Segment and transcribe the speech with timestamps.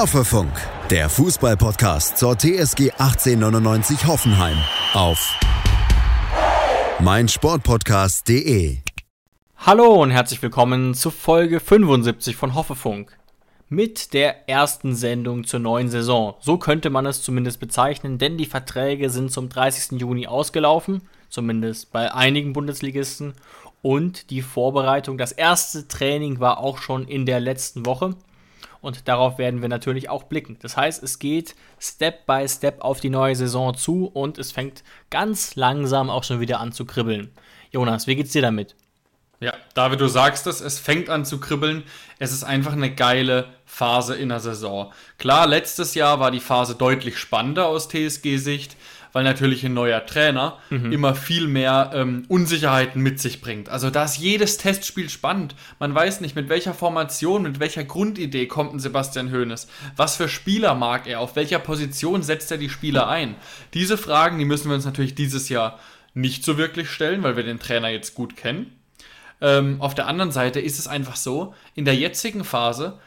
[0.00, 0.50] Hoffefunk,
[0.88, 4.56] der Fußballpodcast zur TSG 1899 Hoffenheim
[4.94, 5.38] auf
[7.00, 8.78] meinsportpodcast.de.
[9.58, 13.18] Hallo und herzlich willkommen zu Folge 75 von Hoffefunk.
[13.68, 16.34] Mit der ersten Sendung zur neuen Saison.
[16.40, 20.00] So könnte man es zumindest bezeichnen, denn die Verträge sind zum 30.
[20.00, 23.34] Juni ausgelaufen, zumindest bei einigen Bundesligisten.
[23.82, 28.16] Und die Vorbereitung, das erste Training war auch schon in der letzten Woche.
[28.80, 30.58] Und darauf werden wir natürlich auch blicken.
[30.60, 34.82] Das heißt, es geht Step by Step auf die neue Saison zu und es fängt
[35.10, 37.30] ganz langsam auch schon wieder an zu kribbeln.
[37.70, 38.74] Jonas, wie geht's dir damit?
[39.40, 41.84] Ja, David, du sagst es, es fängt an zu kribbeln.
[42.18, 44.92] Es ist einfach eine geile Phase in der Saison.
[45.16, 48.76] Klar, letztes Jahr war die Phase deutlich spannender aus TSG-Sicht
[49.12, 50.92] weil natürlich ein neuer Trainer mhm.
[50.92, 53.68] immer viel mehr ähm, Unsicherheiten mit sich bringt.
[53.68, 55.54] Also da ist jedes Testspiel spannend.
[55.78, 59.68] Man weiß nicht, mit welcher Formation, mit welcher Grundidee kommt ein Sebastian Hoeneß.
[59.96, 61.20] Was für Spieler mag er?
[61.20, 63.34] Auf welcher Position setzt er die Spieler ein?
[63.74, 65.78] Diese Fragen, die müssen wir uns natürlich dieses Jahr
[66.14, 68.76] nicht so wirklich stellen, weil wir den Trainer jetzt gut kennen.
[69.40, 72.98] Ähm, auf der anderen Seite ist es einfach so, in der jetzigen Phase,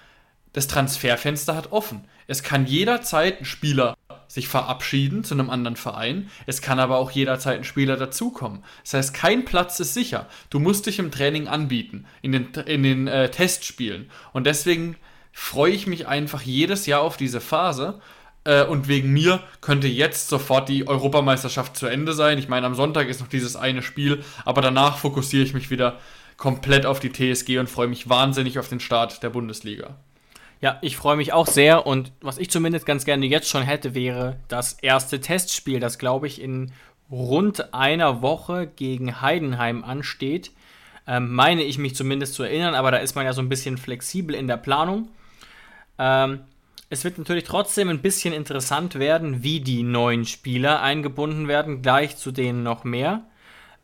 [0.51, 2.05] das Transferfenster hat offen.
[2.27, 3.95] Es kann jederzeit ein Spieler
[4.33, 6.31] sich verabschieden zu einem anderen Verein.
[6.47, 8.63] Es kann aber auch jederzeit ein Spieler dazukommen.
[8.81, 10.27] Das heißt, kein Platz ist sicher.
[10.49, 14.09] Du musst dich im Training anbieten, in den, in den äh, Testspielen.
[14.31, 14.95] Und deswegen
[15.31, 18.01] freue ich mich einfach jedes Jahr auf diese Phase.
[18.43, 22.39] Äh, und wegen mir könnte jetzt sofort die Europameisterschaft zu Ende sein.
[22.39, 25.99] Ich meine, am Sonntag ist noch dieses eine Spiel, aber danach fokussiere ich mich wieder
[26.37, 29.95] komplett auf die TSG und freue mich wahnsinnig auf den Start der Bundesliga.
[30.63, 33.95] Ja, ich freue mich auch sehr und was ich zumindest ganz gerne jetzt schon hätte,
[33.95, 36.71] wäre das erste Testspiel, das glaube ich in
[37.11, 40.51] rund einer Woche gegen Heidenheim ansteht.
[41.05, 43.77] Ähm, meine ich mich zumindest zu erinnern, aber da ist man ja so ein bisschen
[43.77, 45.09] flexibel in der Planung.
[45.99, 46.39] Ähm,
[46.89, 52.15] es wird natürlich trotzdem ein bisschen interessant werden, wie die neuen Spieler eingebunden werden, gleich
[52.15, 53.25] zu denen noch mehr.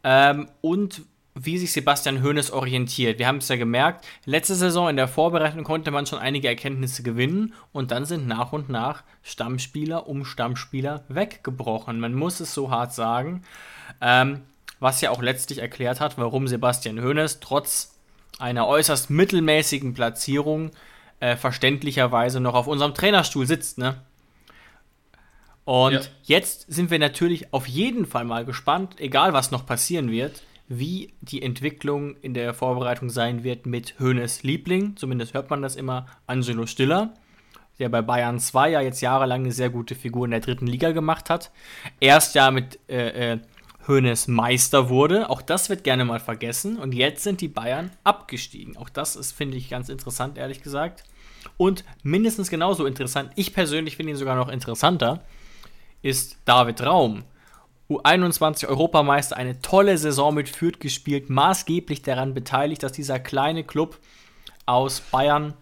[0.06, 1.02] Ähm, und
[1.36, 3.20] wie sich Sebastian Hoeneß orientiert.
[3.20, 7.04] Wir haben es ja gemerkt, letzte Saison in der Vorbereitung konnte man schon einige Erkenntnisse
[7.04, 12.00] gewinnen und dann sind nach und nach Stammspieler um Stammspieler weggebrochen.
[12.00, 13.44] Man muss es so hart sagen.
[14.02, 14.42] Ähm,
[14.80, 17.96] was ja auch letztlich erklärt hat, warum Sebastian Hoeneß trotz
[18.40, 20.72] einer äußerst mittelmäßigen Platzierung
[21.20, 23.78] äh, verständlicherweise noch auf unserem Trainerstuhl sitzt.
[23.78, 24.02] Ne?
[25.66, 26.02] Und ja.
[26.24, 31.14] jetzt sind wir natürlich auf jeden Fall mal gespannt, egal was noch passieren wird, wie
[31.22, 34.96] die Entwicklung in der Vorbereitung sein wird mit Höhnes Liebling.
[34.96, 37.14] Zumindest hört man das immer, Angelo Stiller,
[37.80, 40.92] der bei Bayern 2 ja jetzt jahrelang eine sehr gute Figur in der dritten Liga
[40.92, 41.52] gemacht hat.
[42.00, 43.40] Erst ja mit äh, äh,
[43.88, 45.32] Hoeneß Meister wurde.
[45.32, 46.78] Auch das wird gerne mal vergessen.
[46.78, 48.78] Und jetzt sind die Bayern abgestiegen.
[48.78, 51.04] Auch das ist, finde ich, ganz interessant, ehrlich gesagt.
[51.58, 55.24] Und mindestens genauso interessant, ich persönlich finde ihn sogar noch interessanter,
[56.04, 57.24] ist David Raum.
[57.90, 63.98] U21 Europameister, eine tolle Saison mit Fürth gespielt, maßgeblich daran beteiligt, dass dieser kleine Club
[64.66, 65.56] aus Bayern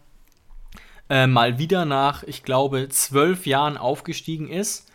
[1.10, 4.92] äh, mal wieder nach, ich glaube, zwölf Jahren aufgestiegen ist.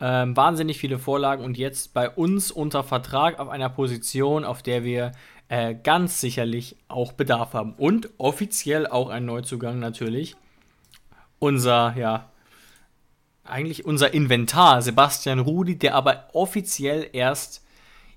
[0.00, 4.84] Ähm, wahnsinnig viele Vorlagen und jetzt bei uns unter Vertrag auf einer Position, auf der
[4.84, 5.12] wir
[5.48, 7.74] äh, ganz sicherlich auch Bedarf haben.
[7.74, 10.36] Und offiziell auch ein Neuzugang natürlich.
[11.38, 12.28] Unser, ja,
[13.44, 17.62] eigentlich unser Inventar, Sebastian Rudi, der aber offiziell erst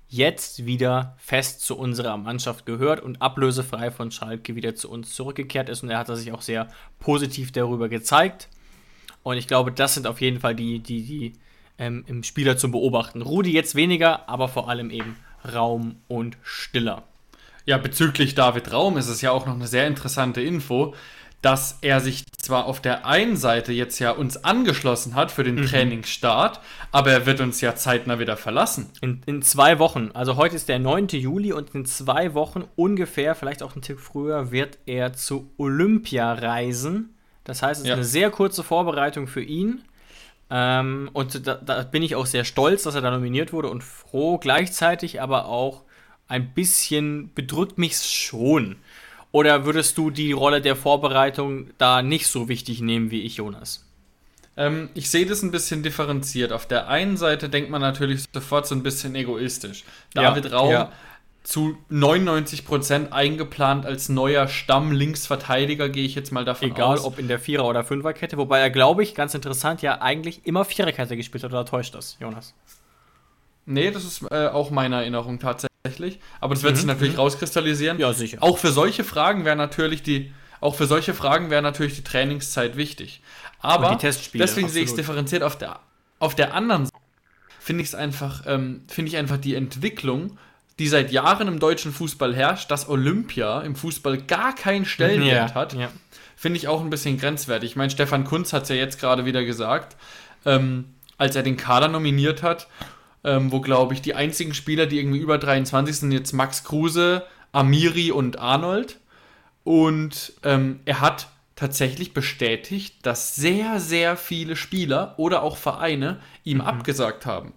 [0.08, 5.68] jetzt wieder fest zu unserer Mannschaft gehört und ablösefrei von Schalke wieder zu uns zurückgekehrt
[5.68, 5.82] ist.
[5.82, 6.68] Und er hat sich auch sehr
[6.98, 8.48] positiv darüber gezeigt.
[9.22, 11.32] Und ich glaube, das sind auf jeden Fall die, die, die
[11.78, 13.20] ähm, im Spieler zu beobachten.
[13.20, 15.16] Rudi jetzt weniger, aber vor allem eben
[15.52, 17.04] Raum und Stiller.
[17.66, 20.94] Ja, bezüglich David Raum ist es ja auch noch eine sehr interessante Info
[21.42, 25.56] dass er sich zwar auf der einen Seite jetzt ja uns angeschlossen hat für den
[25.56, 25.66] mhm.
[25.66, 26.60] Trainingsstart,
[26.90, 28.90] aber er wird uns ja zeitnah wieder verlassen.
[29.00, 31.08] In, in zwei Wochen, also heute ist der 9.
[31.08, 36.32] Juli und in zwei Wochen ungefähr, vielleicht auch ein Tick früher, wird er zu Olympia
[36.32, 37.14] reisen.
[37.44, 37.94] Das heißt, es ist ja.
[37.94, 39.82] eine sehr kurze Vorbereitung für ihn.
[40.50, 43.84] Ähm, und da, da bin ich auch sehr stolz, dass er da nominiert wurde und
[43.84, 44.38] froh.
[44.38, 45.82] Gleichzeitig aber auch
[46.26, 48.76] ein bisschen bedrückt mich schon
[49.32, 53.84] oder würdest du die Rolle der Vorbereitung da nicht so wichtig nehmen wie ich, Jonas?
[54.56, 56.52] Ähm, ich sehe das ein bisschen differenziert.
[56.52, 59.84] Auf der einen Seite denkt man natürlich sofort so ein bisschen egoistisch.
[60.14, 60.92] David ja, Raum ja.
[61.44, 67.00] zu 99% eingeplant als neuer Stamm-Linksverteidiger, gehe ich jetzt mal davon Egal, aus.
[67.00, 68.36] Egal, ob in der Vierer- oder Fünferkette.
[68.36, 71.52] Wobei er, glaube ich, ganz interessant, ja eigentlich immer Viererkette gespielt hat.
[71.52, 72.54] Oder täuscht das, Jonas?
[73.64, 76.18] Nee, das ist äh, auch meine Erinnerung tatsächlich tatsächlich.
[76.40, 77.20] Aber das wird mhm, sich natürlich mhm.
[77.20, 77.98] rauskristallisieren.
[77.98, 78.38] Ja, sicher.
[78.40, 82.76] Auch für solche Fragen wäre natürlich die Auch für solche Fragen wäre natürlich die Trainingszeit
[82.76, 83.22] wichtig.
[83.60, 84.70] Aber deswegen absolut.
[84.70, 85.80] sehe ich es differenziert auf der,
[86.18, 86.98] auf der anderen Seite.
[87.60, 90.38] Finde ich es einfach, ähm, finde ich einfach die Entwicklung,
[90.78, 95.54] die seit Jahren im deutschen Fußball herrscht, dass Olympia im Fußball gar keinen Stellenwert ja,
[95.54, 95.90] hat, ja.
[96.36, 97.70] finde ich auch ein bisschen grenzwertig.
[97.70, 99.96] Ich meine, Stefan Kunz hat es ja jetzt gerade wieder gesagt,
[100.46, 102.68] ähm, als er den Kader nominiert hat,
[103.24, 107.24] ähm, wo, glaube ich, die einzigen Spieler, die irgendwie über 23 sind, jetzt Max Kruse,
[107.52, 108.98] Amiri und Arnold.
[109.64, 116.58] Und ähm, er hat tatsächlich bestätigt, dass sehr, sehr viele Spieler oder auch Vereine ihm
[116.58, 116.64] mhm.
[116.64, 117.52] abgesagt haben.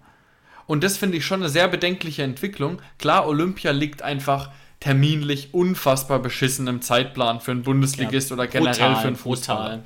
[0.66, 2.80] Und das finde ich schon eine sehr bedenkliche Entwicklung.
[2.98, 4.50] Klar, Olympia liegt einfach
[4.80, 9.82] terminlich unfassbar beschissen im Zeitplan für einen Bundesligist ja, oder generell brutal, für einen Fußballer.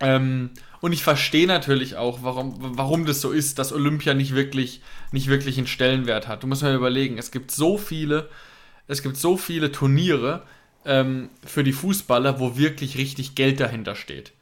[0.00, 4.80] Ähm, und ich verstehe natürlich auch, warum, warum das so ist, dass Olympia nicht wirklich,
[5.12, 6.42] nicht wirklich einen Stellenwert hat.
[6.42, 8.28] Du musst mal überlegen, es gibt so viele,
[8.86, 10.44] es gibt so viele Turniere
[10.84, 14.32] ähm, für die Fußballer, wo wirklich richtig Geld dahinter steht.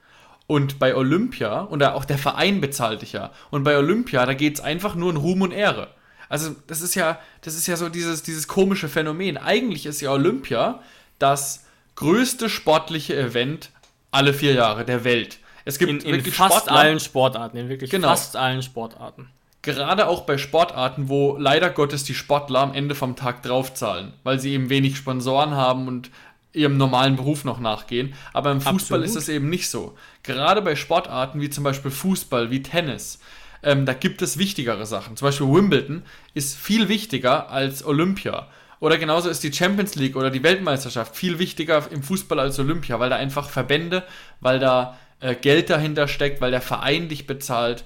[0.47, 4.57] Und bei Olympia, und auch der Verein bezahlt dich ja, und bei Olympia, da geht
[4.57, 5.89] es einfach nur in Ruhm und Ehre.
[6.29, 9.37] Also, das ist ja, das ist ja so dieses, dieses komische Phänomen.
[9.37, 10.83] Eigentlich ist ja Olympia
[11.19, 13.71] das größte sportliche Event
[14.11, 15.39] alle vier Jahre der Welt.
[15.67, 18.09] Es gibt in, in fast Sportler, allen Sportarten, in wirklich genau.
[18.09, 19.29] fast allen Sportarten.
[19.63, 24.39] Gerade auch bei Sportarten, wo leider Gottes die Sportler am Ende vom Tag draufzahlen, weil
[24.39, 26.11] sie eben wenig Sponsoren haben und
[26.53, 28.15] ihrem normalen Beruf noch nachgehen.
[28.33, 29.05] Aber im Fußball Absolut.
[29.05, 29.97] ist es eben nicht so.
[30.23, 33.19] Gerade bei Sportarten wie zum Beispiel Fußball, wie Tennis,
[33.65, 35.17] ähm, da gibt es wichtigere Sachen.
[35.17, 38.47] Zum Beispiel Wimbledon ist viel wichtiger als Olympia.
[38.79, 43.01] Oder genauso ist die Champions League oder die Weltmeisterschaft viel wichtiger im Fußball als Olympia,
[43.01, 44.05] weil da einfach Verbände,
[44.41, 47.85] weil da äh, Geld dahinter steckt, weil der Verein dich bezahlt.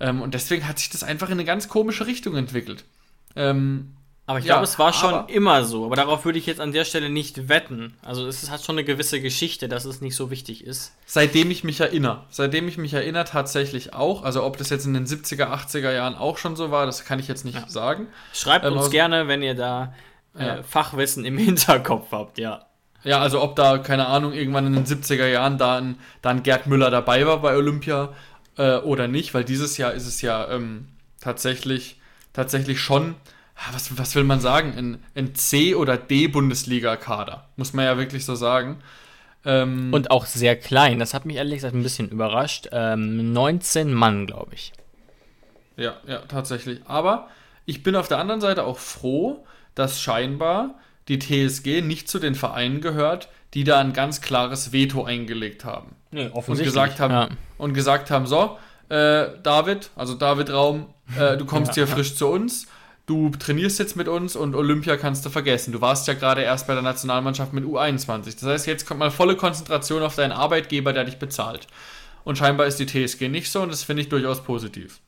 [0.00, 2.84] Ähm, und deswegen hat sich das einfach in eine ganz komische Richtung entwickelt.
[3.34, 3.96] Ähm,
[4.28, 5.84] aber ich ja, glaube, es war schon immer so.
[5.86, 7.94] Aber darauf würde ich jetzt an der Stelle nicht wetten.
[8.02, 10.92] Also es hat schon eine gewisse Geschichte, dass es nicht so wichtig ist.
[11.06, 12.24] Seitdem ich mich erinnere.
[12.30, 14.24] Seitdem ich mich erinnere, tatsächlich auch.
[14.24, 17.20] Also ob das jetzt in den 70er, 80er Jahren auch schon so war, das kann
[17.20, 17.68] ich jetzt nicht ja.
[17.68, 18.08] sagen.
[18.32, 19.94] Schreibt ähm, uns also, gerne, wenn ihr da
[20.36, 20.62] äh, ja.
[20.64, 22.66] Fachwissen im Hinterkopf habt, ja.
[23.04, 26.42] Ja, also ob da, keine Ahnung, irgendwann in den 70er Jahren da ein, da ein
[26.42, 28.12] Gerd Müller dabei war bei Olympia
[28.58, 30.88] äh, oder nicht, weil dieses Jahr ist es ja ähm,
[31.20, 32.00] tatsächlich,
[32.32, 33.14] tatsächlich schon,
[33.56, 38.24] ah, was, was will man sagen, ein, ein C- oder D-Bundesliga-Kader, muss man ja wirklich
[38.24, 38.78] so sagen.
[39.44, 42.68] Ähm, Und auch sehr klein, das hat mich ehrlich gesagt ein bisschen überrascht.
[42.72, 44.72] Ähm, 19 Mann, glaube ich.
[45.76, 46.80] Ja, ja, tatsächlich.
[46.86, 47.28] Aber
[47.66, 49.44] ich bin auf der anderen Seite auch froh,
[49.74, 50.74] dass scheinbar
[51.08, 55.96] die TSG nicht zu den Vereinen gehört, die da ein ganz klares Veto eingelegt haben.
[56.10, 57.28] Nee, und gesagt haben, ja.
[57.58, 58.58] und gesagt haben, so,
[58.88, 60.86] äh, David, also David Raum,
[61.18, 61.84] äh, du kommst ja.
[61.84, 62.66] hier frisch zu uns,
[63.06, 65.72] du trainierst jetzt mit uns und Olympia kannst du vergessen.
[65.72, 68.34] Du warst ja gerade erst bei der Nationalmannschaft mit U21.
[68.40, 71.66] Das heißt, jetzt kommt mal volle Konzentration auf deinen Arbeitgeber, der dich bezahlt.
[72.24, 74.98] Und scheinbar ist die TSG nicht so und das finde ich durchaus positiv.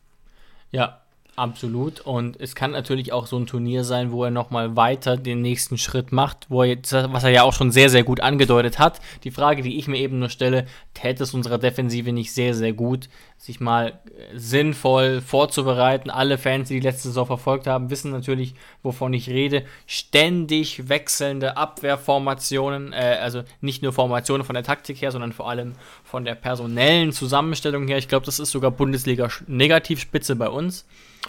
[0.71, 1.00] Ja,
[1.38, 2.00] Absolut.
[2.00, 5.79] Und es kann natürlich auch so ein Turnier sein, wo er nochmal weiter den nächsten
[5.79, 9.00] Schritt macht, wo er jetzt, was er ja auch schon sehr, sehr gut angedeutet hat.
[9.23, 12.73] Die Frage, die ich mir eben nur stelle, täte es unserer Defensive nicht sehr, sehr
[12.73, 16.11] gut, sich mal äh, sinnvoll vorzubereiten.
[16.11, 19.62] Alle Fans, die die letzte Saison verfolgt haben, wissen natürlich, wovon ich rede.
[19.87, 25.76] Ständig wechselnde Abwehrformationen, äh, also nicht nur Formationen von der Taktik her, sondern vor allem
[26.02, 27.99] von der personellen Zusammenstellung her.
[27.99, 30.85] Ich glaube, das ist sogar Bundesliga-Negativspitze bei uns.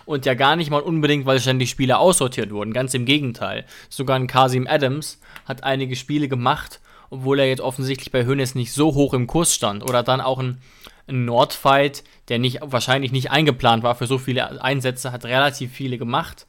[0.05, 2.74] Und ja gar nicht mal unbedingt, weil ständig Spieler aussortiert wurden.
[2.74, 3.65] Ganz im Gegenteil.
[3.89, 6.79] Sogar ein Kasim Adams hat einige Spiele gemacht,
[7.10, 9.84] obwohl er jetzt offensichtlich bei Hönes nicht so hoch im Kurs stand.
[9.84, 10.62] Oder dann auch ein,
[11.08, 15.98] ein Nordfight, der nicht, wahrscheinlich nicht eingeplant war für so viele Einsätze, hat relativ viele
[15.98, 16.46] gemacht.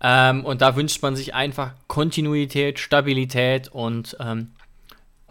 [0.00, 4.52] Ähm, und da wünscht man sich einfach Kontinuität, Stabilität und ähm,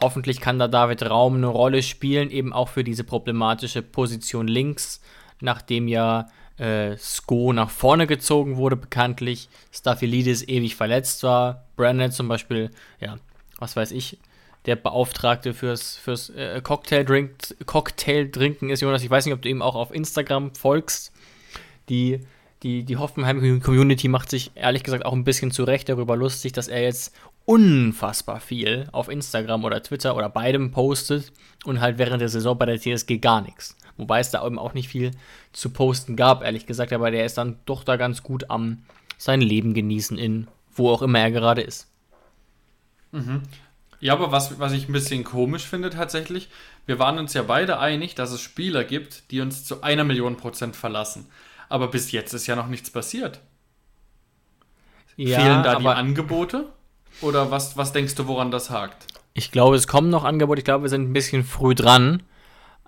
[0.02, 5.02] hoffentlich kann da David Raum eine Rolle spielen, eben auch für diese problematische Position links,
[5.40, 9.50] nachdem ja äh, Sko nach vorne gezogen wurde, bekanntlich.
[9.72, 11.66] Staphylidis ewig verletzt war.
[11.76, 13.18] Brandon zum Beispiel, ja,
[13.60, 14.18] was weiß ich,
[14.66, 18.30] der Beauftragte fürs, fürs äh, Cocktail-Trinken Cocktail
[18.70, 19.04] ist, Jonas.
[19.04, 21.12] Ich weiß nicht, ob du ihm auch auf Instagram folgst.
[21.90, 22.22] Die,
[22.64, 26.68] die, die Hoffenheim-Community macht sich ehrlich gesagt auch ein bisschen zu Recht darüber lustig, dass
[26.68, 27.14] er jetzt
[27.46, 31.32] unfassbar viel auf Instagram oder Twitter oder beidem postet
[31.64, 33.76] und halt während der Saison bei der TSG gar nichts.
[33.98, 35.12] Wobei es da eben auch nicht viel
[35.54, 36.94] zu posten gab, ehrlich gesagt.
[36.94, 38.84] Aber der ist dann doch da ganz gut am
[39.18, 41.88] sein Leben genießen in wo auch immer er gerade ist.
[43.12, 43.44] Mhm.
[44.00, 46.50] Ja, aber was, was ich ein bisschen komisch finde tatsächlich,
[46.86, 50.38] wir waren uns ja beide einig, dass es Spieler gibt, die uns zu einer Million
[50.38, 51.28] Prozent verlassen.
[51.70, 53.40] Aber bis jetzt ist ja noch nichts passiert.
[55.16, 56.70] Ja, Fehlen da die Angebote?
[57.22, 59.08] Oder was, was denkst du, woran das hakt?
[59.34, 60.60] Ich glaube, es kommen noch Angebote.
[60.60, 62.22] Ich glaube, wir sind ein bisschen früh dran.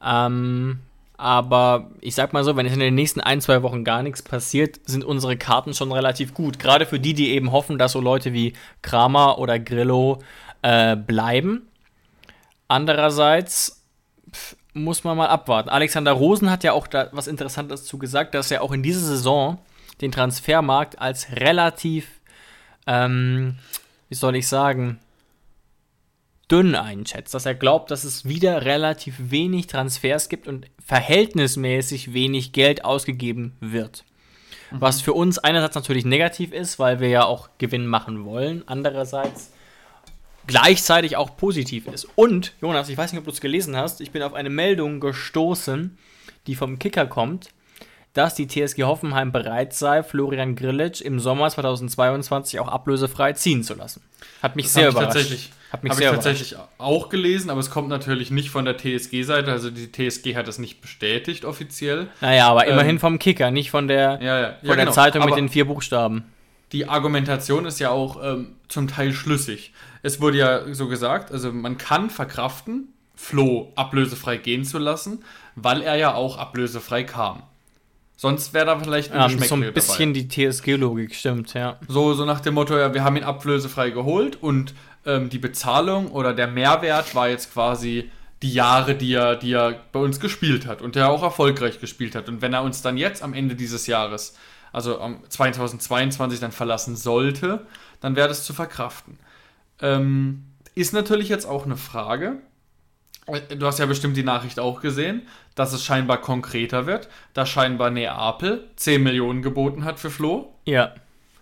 [0.04, 0.80] Ähm,
[1.18, 4.22] aber ich sag mal so, wenn es in den nächsten ein, zwei Wochen gar nichts
[4.22, 6.60] passiert, sind unsere Karten schon relativ gut.
[6.60, 10.20] Gerade für die, die eben hoffen, dass so Leute wie Kramer oder Grillo
[10.62, 11.68] äh, bleiben.
[12.68, 13.84] Andererseits
[14.32, 15.70] pff, muss man mal abwarten.
[15.70, 19.02] Alexander Rosen hat ja auch da was Interessantes zu gesagt, dass er auch in dieser
[19.02, 19.58] Saison
[20.02, 22.08] den Transfermarkt als relativ,
[22.86, 23.58] ähm,
[24.10, 25.00] wie soll ich sagen,
[26.52, 32.54] dünn einschätzt, dass er glaubt, dass es wieder relativ wenig Transfers gibt und verhältnismäßig wenig
[32.54, 34.06] Geld ausgegeben wird.
[34.72, 34.82] Mhm.
[34.82, 39.52] Was für uns einerseits natürlich negativ ist, weil wir ja auch Gewinn machen wollen, andererseits
[40.48, 42.08] gleichzeitig auch positiv ist.
[42.16, 45.02] Und, Jonas, ich weiß nicht, ob du es gelesen hast, ich bin auf eine Meldung
[45.02, 45.98] gestoßen,
[46.48, 47.50] die vom Kicker kommt,
[48.18, 53.76] dass die TSG Hoffenheim bereit sei, Florian Grillitsch im Sommer 2022 auch ablösefrei ziehen zu
[53.76, 54.02] lassen.
[54.42, 55.14] Hat mich das sehr überrascht.
[55.14, 58.76] Tatsächlich, hat mich Habe ich tatsächlich auch gelesen, aber es kommt natürlich nicht von der
[58.76, 59.52] TSG-Seite.
[59.52, 62.08] Also die TSG hat das nicht bestätigt offiziell.
[62.20, 64.48] Naja, aber ähm, immerhin vom Kicker, nicht von der, ja, ja.
[64.60, 64.92] Von ja, der genau.
[64.92, 66.26] Zeitung aber mit den vier Buchstaben.
[66.72, 69.74] Die Argumentation ist ja auch ähm, zum Teil schlüssig.
[70.02, 75.24] Es wurde ja so gesagt, also man kann verkraften, Flo ablösefrei gehen zu lassen,
[75.56, 77.44] weil er ja auch ablösefrei kam.
[78.20, 80.28] Sonst wäre da vielleicht ein ja, So ein bisschen dabei.
[80.28, 81.80] die TSG-Logik, stimmt, ja.
[81.88, 84.74] So, so nach dem Motto, ja, wir haben ihn ablösefrei geholt und
[85.06, 88.10] ähm, die Bezahlung oder der Mehrwert war jetzt quasi
[88.42, 92.16] die Jahre, die er, die er bei uns gespielt hat und der auch erfolgreich gespielt
[92.16, 92.28] hat.
[92.28, 94.36] Und wenn er uns dann jetzt am Ende dieses Jahres,
[94.74, 97.68] also am 2022, dann verlassen sollte,
[98.02, 99.20] dann wäre das zu verkraften.
[99.80, 100.44] Ähm,
[100.74, 102.38] ist natürlich jetzt auch eine Frage,
[103.28, 107.90] Du hast ja bestimmt die Nachricht auch gesehen, dass es scheinbar konkreter wird, da scheinbar
[107.90, 110.54] Neapel 10 Millionen geboten hat für Flo.
[110.66, 110.94] Ja.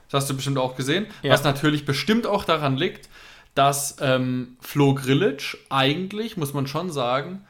[0.10, 1.06] Das hast du bestimmt auch gesehen.
[1.22, 1.32] Ja.
[1.32, 3.10] Was natürlich bestimmt auch daran liegt,
[3.54, 7.46] dass ähm, Flo Grillitsch eigentlich, muss man schon sagen,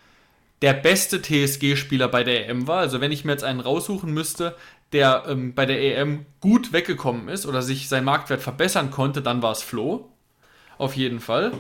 [0.61, 2.79] der beste TSG-Spieler bei der EM war.
[2.79, 4.55] Also wenn ich mir jetzt einen raussuchen müsste,
[4.91, 9.41] der ähm, bei der EM gut weggekommen ist oder sich sein Marktwert verbessern konnte, dann
[9.41, 10.09] war es Flo.
[10.77, 11.53] Auf jeden Fall.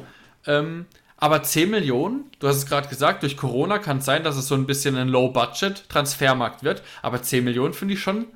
[0.45, 0.85] Ähm,
[1.25, 4.47] aber 10 Millionen, du hast es gerade gesagt, durch Corona kann es sein, dass es
[4.47, 6.83] so ein bisschen ein Low-Budget-Transfermarkt wird.
[7.01, 8.27] Aber 10 Millionen finde ich schon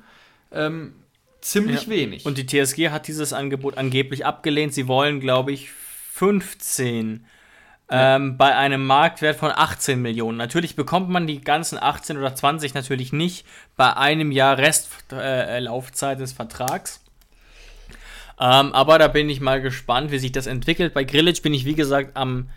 [0.50, 0.94] ähm,
[1.40, 1.90] ziemlich ja.
[1.90, 2.26] wenig.
[2.26, 4.74] Und die TSG hat dieses Angebot angeblich abgelehnt.
[4.74, 7.26] Sie wollen, glaube ich, 15
[7.88, 8.16] ja.
[8.16, 10.36] ähm, bei einem Marktwert von 18 Millionen.
[10.36, 16.20] Natürlich bekommt man die ganzen 18 oder 20 natürlich nicht bei einem Jahr Restlaufzeit äh,
[16.20, 17.04] des Vertrags.
[18.40, 20.92] Ähm, aber da bin ich mal gespannt, wie sich das entwickelt.
[20.92, 22.48] Bei Grillage bin ich, wie gesagt, am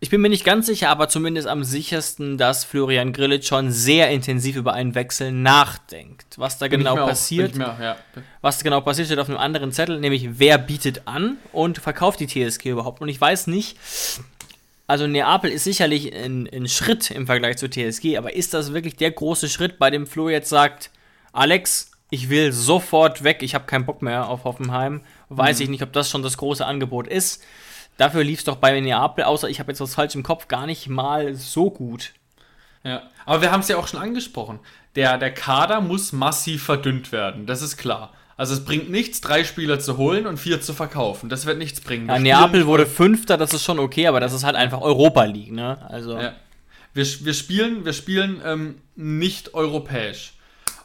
[0.00, 4.10] ich bin mir nicht ganz sicher, aber zumindest am sichersten, dass Florian Grillitsch schon sehr
[4.10, 6.38] intensiv über einen Wechsel nachdenkt.
[6.38, 8.22] Was da bin genau passiert, mehr, ja.
[8.40, 12.20] was da genau passiert, steht auf einem anderen Zettel, nämlich wer bietet an und verkauft
[12.20, 13.00] die TSG überhaupt.
[13.00, 13.76] Und ich weiß nicht,
[14.86, 18.94] also Neapel ist sicherlich ein, ein Schritt im Vergleich zur TSG, aber ist das wirklich
[18.94, 20.90] der große Schritt, bei dem Flo jetzt sagt,
[21.32, 25.02] Alex, ich will sofort weg, ich habe keinen Bock mehr auf Hoffenheim.
[25.28, 25.64] Weiß mhm.
[25.64, 27.42] ich nicht, ob das schon das große Angebot ist.
[27.98, 30.66] Dafür lief es doch bei Neapel, außer ich habe jetzt was falsch im Kopf, gar
[30.66, 32.14] nicht mal so gut.
[32.84, 34.60] Ja, aber wir haben es ja auch schon angesprochen.
[34.96, 38.12] Der, der Kader muss massiv verdünnt werden, das ist klar.
[38.36, 41.28] Also es bringt nichts, drei Spieler zu holen und vier zu verkaufen.
[41.28, 42.06] Das wird nichts bringen.
[42.08, 45.50] Ja, Neapel wurde Fünfter, das ist schon okay, aber das ist halt einfach Europa League,
[45.50, 45.84] ne?
[45.90, 46.16] Also.
[46.16, 46.34] Ja.
[46.94, 50.34] Wir, wir spielen, wir spielen ähm, nicht europäisch.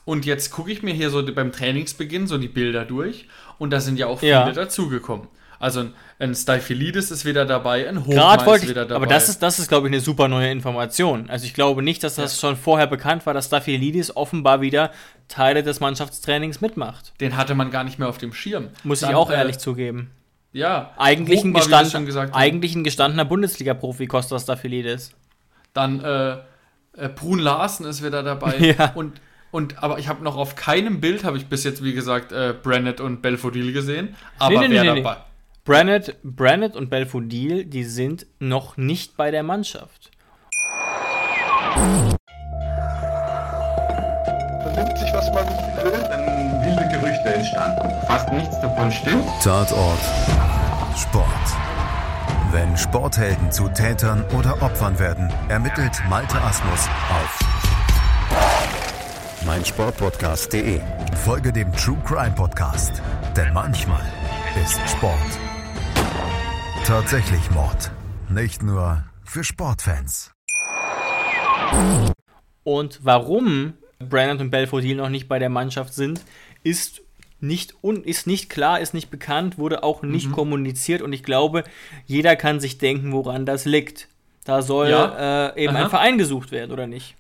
[0.04, 3.28] Und jetzt gucke ich mir hier so beim Trainingsbeginn so die Bilder durch
[3.58, 4.52] und da sind ja auch viele ja.
[4.52, 5.28] dazugekommen.
[5.64, 8.96] Also ein, ein Staphylides ist wieder dabei, ein Hochmeier ist wieder dabei.
[8.98, 11.30] Aber das ist, das ist, glaube ich, eine super neue Information.
[11.30, 12.50] Also ich glaube nicht, dass das ja.
[12.50, 14.92] schon vorher bekannt war, dass Staphylides offenbar wieder
[15.30, 17.14] Teile des Mannschaftstrainings mitmacht.
[17.22, 18.72] Den hatte man gar nicht mehr auf dem Schirm.
[18.84, 20.12] Muss Dann, ich auch äh, ehrlich zugeben.
[20.52, 20.92] Ja.
[20.98, 21.96] Eigentlich, ein, gestand,
[22.34, 25.14] eigentlich ein gestandener Bundesliga-Profi Costa Staphylides.
[25.72, 26.32] Dann äh,
[26.98, 28.58] äh, Brun Larsen ist wieder dabei.
[28.78, 28.92] Ja.
[28.96, 32.32] Und und aber ich habe noch auf keinem Bild habe ich bis jetzt wie gesagt
[32.32, 34.16] äh, Brennett und Belfodil gesehen.
[34.40, 35.18] Aber nee, nee, wer nee, dabei?
[35.66, 40.12] Brannett, Brannett und Belfodil, die sind noch nicht bei der Mannschaft.
[44.62, 47.90] Vernimmt sich, was man will, dann wilde Gerüchte entstanden.
[48.08, 49.24] Fast nichts davon stimmt.
[49.42, 50.00] Tatort.
[50.98, 51.30] Sport.
[52.52, 57.40] Wenn Sporthelden zu Tätern oder Opfern werden, ermittelt Malte Asmus auf
[59.46, 60.82] meinsportpodcast.de.
[61.24, 63.02] Folge dem True Crime Podcast,
[63.38, 64.04] denn manchmal
[64.62, 65.53] ist Sport
[66.86, 67.92] Tatsächlich Mord.
[68.30, 70.32] Nicht nur für Sportfans.
[72.66, 76.20] Und warum Brandon und Belfodil noch nicht bei der Mannschaft sind,
[76.62, 77.02] ist
[77.40, 80.34] nicht un, ist nicht klar, ist nicht bekannt, wurde auch nicht mhm.
[80.34, 81.64] kommuniziert und ich glaube,
[82.06, 84.10] jeder kann sich denken, woran das liegt.
[84.44, 85.52] Da soll ja.
[85.52, 85.86] äh, eben Aha.
[85.86, 87.16] ein Verein gesucht werden, oder nicht?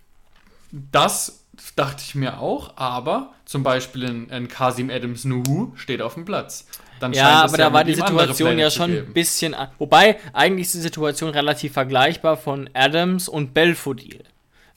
[0.72, 1.46] Das
[1.77, 6.25] dachte ich mir auch, aber zum Beispiel in, in Kasim Adams Nuhu steht auf dem
[6.25, 6.67] Platz.
[7.03, 9.55] Dann ja, aber da war die Situation ja schon ein bisschen.
[9.77, 14.24] Wobei, eigentlich ist die Situation relativ vergleichbar von Adams und Belfodil.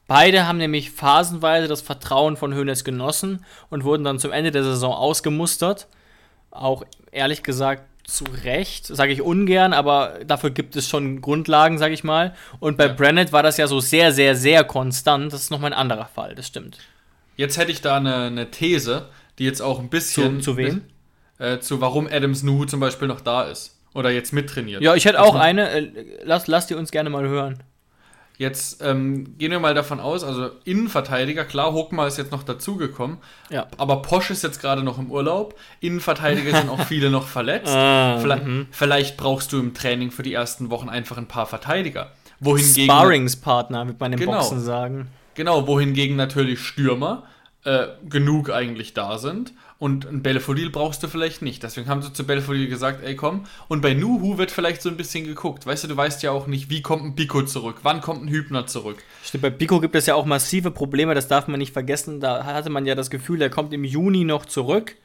[0.09, 4.65] Beide haben nämlich phasenweise das Vertrauen von Hoeneß genossen und wurden dann zum Ende der
[4.65, 5.87] Saison ausgemustert.
[6.51, 11.95] Auch ehrlich gesagt zu Recht, sage ich ungern, aber dafür gibt es schon Grundlagen, sage
[11.95, 12.35] ich mal.
[12.59, 12.93] Und bei ja.
[12.93, 15.33] Brennett war das ja so sehr, sehr, sehr konstant.
[15.33, 16.79] Das ist nochmal ein anderer Fall, das stimmt.
[17.37, 20.41] Jetzt hätte ich da eine, eine These, die jetzt auch ein bisschen.
[20.41, 20.83] Zu, zu wem?
[21.39, 23.77] Äh, zu warum Adams Nuhu zum Beispiel noch da ist.
[23.95, 24.83] Oder jetzt mittrainiert.
[24.83, 25.71] Ja, ich hätte auch eine.
[25.71, 25.91] Äh,
[26.25, 27.63] lass, lass die uns gerne mal hören.
[28.39, 33.17] Jetzt ähm, gehen wir mal davon aus, also Innenverteidiger, klar, Hockmar ist jetzt noch dazugekommen,
[33.49, 33.67] ja.
[33.79, 35.59] aber Posch ist jetzt gerade noch im Urlaub.
[35.81, 37.75] Innenverteidiger sind auch viele noch verletzt.
[37.75, 38.67] Ah, vielleicht, mhm.
[38.71, 42.13] vielleicht, brauchst du im Training für die ersten Wochen einfach ein paar Verteidiger.
[42.39, 45.09] Wohingegen, Sparringspartner, man im genau, Boxen sagen.
[45.35, 47.23] Genau, wohingegen natürlich Stürmer
[47.65, 49.55] äh, genug eigentlich da sind.
[49.79, 51.63] Und ein Belfodil brauchst du vielleicht nicht.
[51.63, 53.45] Deswegen haben sie zu Belfodil gesagt, ey komm.
[53.69, 55.67] Und bei Nuhu wird vielleicht so ein bisschen geguckt.
[55.67, 57.79] Weißt du, du weißt ja auch nicht, wie kommt ein Pico zurück?
[57.83, 59.03] Wann kommt ein Hübner zurück?
[59.23, 62.21] Stimmt, bei Pico gibt es ja auch massive Probleme, das darf man nicht vergessen.
[62.21, 64.97] Da hatte man ja das Gefühl, der kommt im Juni noch zurück.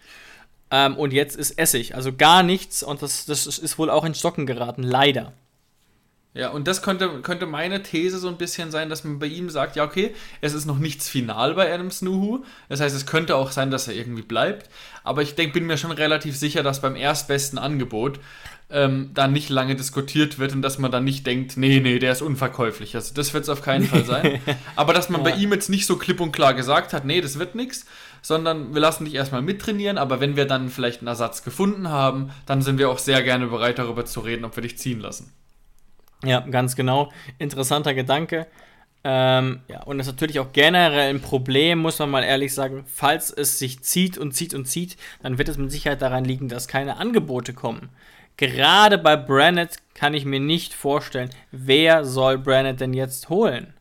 [0.71, 1.95] Ähm, und jetzt ist Essig.
[1.95, 2.81] Also gar nichts.
[2.81, 5.33] Und das, das ist wohl auch in Stocken geraten, leider.
[6.33, 9.49] Ja, und das könnte, könnte meine These so ein bisschen sein, dass man bei ihm
[9.49, 12.45] sagt, ja, okay, es ist noch nichts final bei Adam Snuhu.
[12.69, 14.69] Das heißt, es könnte auch sein, dass er irgendwie bleibt.
[15.03, 18.19] Aber ich denk, bin mir schon relativ sicher, dass beim erstbesten Angebot
[18.69, 22.13] ähm, da nicht lange diskutiert wird und dass man dann nicht denkt, nee, nee, der
[22.13, 22.95] ist unverkäuflich.
[22.95, 24.39] Also das wird es auf keinen Fall sein.
[24.77, 25.31] Aber dass man ja.
[25.31, 27.85] bei ihm jetzt nicht so klipp und klar gesagt hat, nee, das wird nichts,
[28.21, 32.29] sondern wir lassen dich erstmal mittrainieren, aber wenn wir dann vielleicht einen Ersatz gefunden haben,
[32.45, 35.33] dann sind wir auch sehr gerne bereit, darüber zu reden, ob wir dich ziehen lassen.
[36.23, 37.11] Ja, ganz genau.
[37.37, 38.47] Interessanter Gedanke.
[39.03, 42.85] Ähm, ja, und das ist natürlich auch generell ein Problem, muss man mal ehrlich sagen.
[42.85, 46.49] Falls es sich zieht und zieht und zieht, dann wird es mit Sicherheit daran liegen,
[46.49, 47.89] dass keine Angebote kommen.
[48.37, 53.73] Gerade bei Brannett kann ich mir nicht vorstellen, wer soll Brannett denn jetzt holen?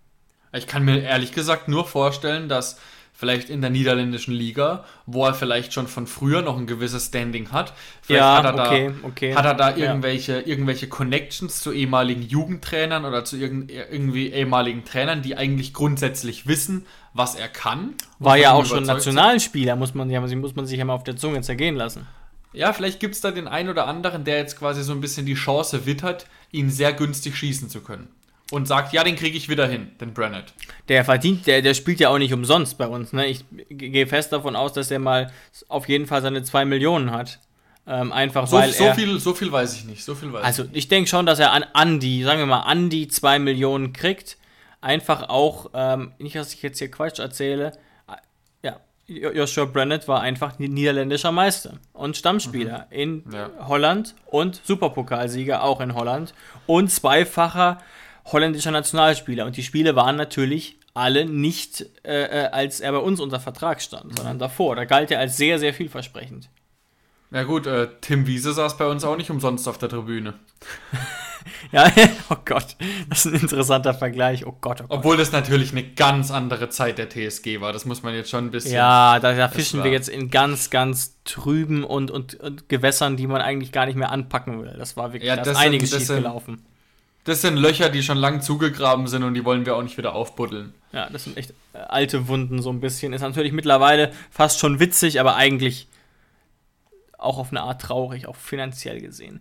[0.52, 2.80] Ich kann mir ehrlich gesagt nur vorstellen, dass
[3.20, 7.52] vielleicht in der niederländischen Liga, wo er vielleicht schon von früher noch ein gewisses Standing
[7.52, 7.74] hat.
[8.00, 9.34] Vielleicht ja, hat er okay, da, okay.
[9.34, 10.46] Hat er da irgendwelche, ja.
[10.46, 17.34] irgendwelche Connections zu ehemaligen Jugendtrainern oder zu irgendwie ehemaligen Trainern, die eigentlich grundsätzlich wissen, was
[17.34, 17.92] er kann?
[18.20, 21.16] War ja auch schon Nationalspieler, muss man, ja, muss man sich ja mal auf der
[21.16, 22.06] Zunge zergehen lassen.
[22.54, 25.26] Ja, vielleicht gibt es da den einen oder anderen, der jetzt quasi so ein bisschen
[25.26, 28.08] die Chance wittert, ihn sehr günstig schießen zu können
[28.50, 30.52] und sagt, ja, den kriege ich wieder hin, den Brennett.
[30.88, 33.12] Der verdient, der, der spielt ja auch nicht umsonst bei uns.
[33.12, 33.26] Ne?
[33.26, 35.32] Ich gehe fest davon aus, dass er mal
[35.68, 37.38] auf jeden Fall seine 2 Millionen hat.
[37.86, 40.04] Ähm, einfach so, weil so er, viel, so viel weiß ich nicht.
[40.04, 42.60] So viel weiß also ich denke schon, dass er an, an die, sagen wir mal,
[42.60, 44.36] an die 2 Millionen kriegt.
[44.80, 47.72] Einfach auch, ähm, nicht, dass ich jetzt hier Quatsch erzähle,
[48.62, 52.96] ja, Joshua Brennett war einfach niederländischer Meister und Stammspieler mhm.
[52.96, 53.50] in ja.
[53.66, 56.32] Holland und Superpokalsieger auch in Holland
[56.66, 57.78] und zweifacher
[58.32, 59.46] holländischer Nationalspieler.
[59.46, 63.80] Und die Spiele waren natürlich alle nicht, äh, äh, als er bei uns unter Vertrag
[63.80, 64.76] stand, sondern davor.
[64.76, 66.48] Da galt er als sehr, sehr vielversprechend.
[67.32, 70.34] Ja gut, äh, Tim Wiese saß bei uns auch nicht umsonst auf der Tribüne.
[71.72, 71.88] ja,
[72.30, 72.76] oh Gott,
[73.08, 74.44] das ist ein interessanter Vergleich.
[74.44, 74.98] Oh Gott, oh Gott.
[74.98, 77.72] Obwohl das natürlich eine ganz andere Zeit der TSG war.
[77.72, 78.74] Das muss man jetzt schon ein bisschen.
[78.74, 83.28] Ja, da, da fischen wir jetzt in ganz, ganz trüben und, und, und, Gewässern, die
[83.28, 84.74] man eigentlich gar nicht mehr anpacken will.
[84.76, 86.64] Das war wirklich ja, das einiges schiefgelaufen.
[87.30, 90.16] Das sind Löcher, die schon lang zugegraben sind und die wollen wir auch nicht wieder
[90.16, 90.74] aufbuddeln.
[90.90, 93.12] Ja, das sind echt äh, alte Wunden so ein bisschen.
[93.12, 95.86] Ist natürlich mittlerweile fast schon witzig, aber eigentlich
[97.18, 99.40] auch auf eine Art traurig, auch finanziell gesehen.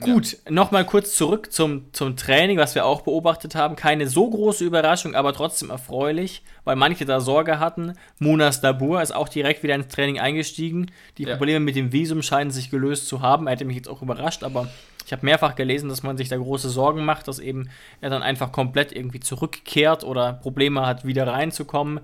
[0.00, 0.50] Gut, ja.
[0.50, 3.76] nochmal kurz zurück zum, zum Training, was wir auch beobachtet haben.
[3.76, 7.92] Keine so große Überraschung, aber trotzdem erfreulich, weil manche da Sorge hatten.
[8.18, 10.90] Munas Dabur ist auch direkt wieder ins Training eingestiegen.
[11.18, 11.36] Die ja.
[11.36, 13.46] Probleme mit dem Visum scheinen sich gelöst zu haben.
[13.46, 14.68] Er hätte mich jetzt auch überrascht, aber
[15.04, 18.22] ich habe mehrfach gelesen, dass man sich da große Sorgen macht, dass eben er dann
[18.22, 22.00] einfach komplett irgendwie zurückkehrt oder Probleme hat, wieder reinzukommen.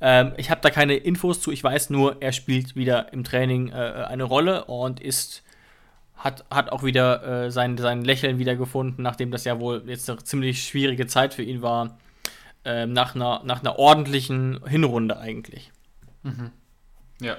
[0.00, 1.50] Ähm, ich habe da keine Infos zu.
[1.50, 5.42] Ich weiß nur, er spielt wieder im Training äh, eine Rolle und ist
[6.16, 10.22] hat, hat auch wieder äh, sein, sein Lächeln wiedergefunden, nachdem das ja wohl jetzt eine
[10.22, 11.98] ziemlich schwierige Zeit für ihn war,
[12.64, 15.70] äh, nach, einer, nach einer ordentlichen Hinrunde eigentlich.
[16.22, 16.50] Mhm.
[17.20, 17.36] Ja.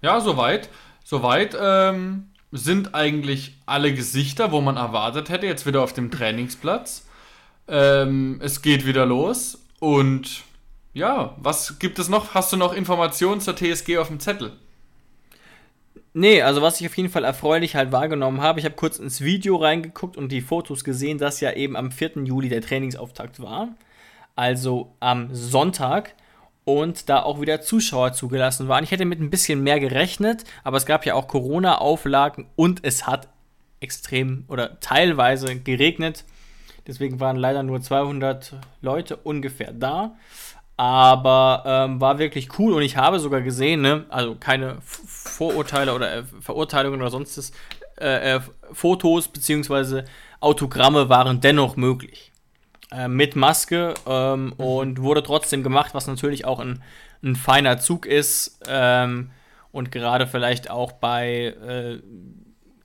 [0.00, 0.68] Ja, soweit.
[1.04, 7.06] Soweit ähm, sind eigentlich alle Gesichter, wo man erwartet hätte, jetzt wieder auf dem Trainingsplatz.
[7.66, 10.44] Ähm, es geht wieder los und
[10.92, 12.34] ja, was gibt es noch?
[12.34, 14.52] Hast du noch Informationen zur TSG auf dem Zettel?
[16.14, 19.22] Nee, also was ich auf jeden Fall erfreulich halt wahrgenommen habe, ich habe kurz ins
[19.22, 22.24] Video reingeguckt und die Fotos gesehen, dass ja eben am 4.
[22.24, 23.68] Juli der Trainingsauftakt war.
[24.36, 26.14] Also am Sonntag
[26.64, 28.84] und da auch wieder Zuschauer zugelassen waren.
[28.84, 33.06] Ich hätte mit ein bisschen mehr gerechnet, aber es gab ja auch Corona-Auflagen und es
[33.06, 33.28] hat
[33.80, 36.24] extrem oder teilweise geregnet.
[36.86, 40.16] Deswegen waren leider nur 200 Leute ungefähr da.
[40.76, 46.12] Aber ähm, war wirklich cool und ich habe sogar gesehen, ne, also keine Vorurteile oder
[46.12, 47.52] äh, Verurteilungen oder sonstes,
[48.00, 48.40] äh, äh,
[48.72, 50.04] Fotos bzw.
[50.40, 52.31] Autogramme waren dennoch möglich.
[52.92, 54.52] Äh, mit Maske ähm, mhm.
[54.52, 56.82] und wurde trotzdem gemacht, was natürlich auch ein,
[57.22, 59.30] ein feiner Zug ist ähm,
[59.70, 62.00] und gerade vielleicht auch bei äh,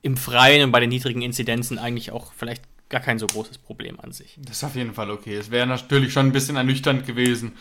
[0.00, 4.00] im Freien und bei den niedrigen Inzidenzen eigentlich auch vielleicht gar kein so großes Problem
[4.00, 4.38] an sich.
[4.40, 5.34] Das ist auf jeden Fall okay.
[5.34, 7.52] Es wäre natürlich schon ein bisschen ernüchternd gewesen,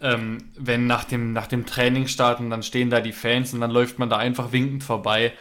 [0.00, 3.72] ähm, wenn nach dem, nach dem Training starten, dann stehen da die Fans und dann
[3.72, 5.32] läuft man da einfach winkend vorbei.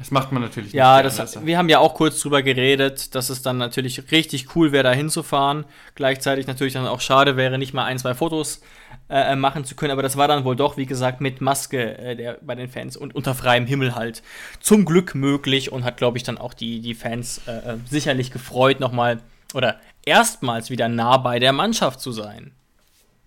[0.00, 0.78] Das macht man natürlich nicht.
[0.78, 4.72] Ja, das, wir haben ja auch kurz drüber geredet, dass es dann natürlich richtig cool
[4.72, 5.66] wäre, da hinzufahren.
[5.94, 8.62] Gleichzeitig natürlich dann auch schade wäre, nicht mal ein, zwei Fotos
[9.10, 9.92] äh, machen zu können.
[9.92, 12.96] Aber das war dann wohl doch, wie gesagt, mit Maske äh, der, bei den Fans
[12.96, 14.22] und unter freiem Himmel halt
[14.58, 18.30] zum Glück möglich und hat, glaube ich, dann auch die, die Fans äh, äh, sicherlich
[18.30, 19.20] gefreut, nochmal
[19.52, 22.52] oder erstmals wieder nah bei der Mannschaft zu sein.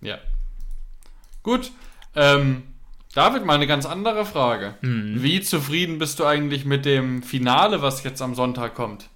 [0.02, 0.18] Ja.
[1.44, 1.72] Gut.
[2.16, 2.64] Ähm,
[3.14, 4.74] David, mal eine ganz andere Frage.
[4.82, 5.22] Mhm.
[5.22, 9.10] Wie zufrieden bist du eigentlich mit dem Finale, was jetzt am Sonntag kommt?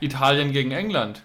[0.00, 1.22] Italien gegen England.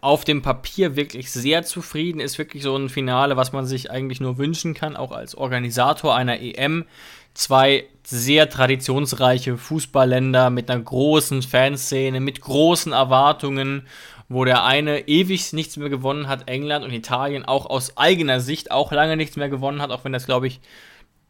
[0.00, 2.20] Auf dem Papier wirklich sehr zufrieden.
[2.20, 6.16] Ist wirklich so ein Finale, was man sich eigentlich nur wünschen kann, auch als Organisator
[6.16, 6.86] einer EM.
[7.34, 13.86] Zwei sehr traditionsreiche Fußballländer mit einer großen Fanszene, mit großen Erwartungen
[14.28, 18.70] wo der eine ewig nichts mehr gewonnen hat, England und Italien auch aus eigener Sicht
[18.70, 20.60] auch lange nichts mehr gewonnen hat, auch wenn das, glaube ich,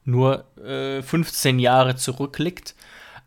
[0.09, 2.75] nur äh, 15 Jahre zurückliegt.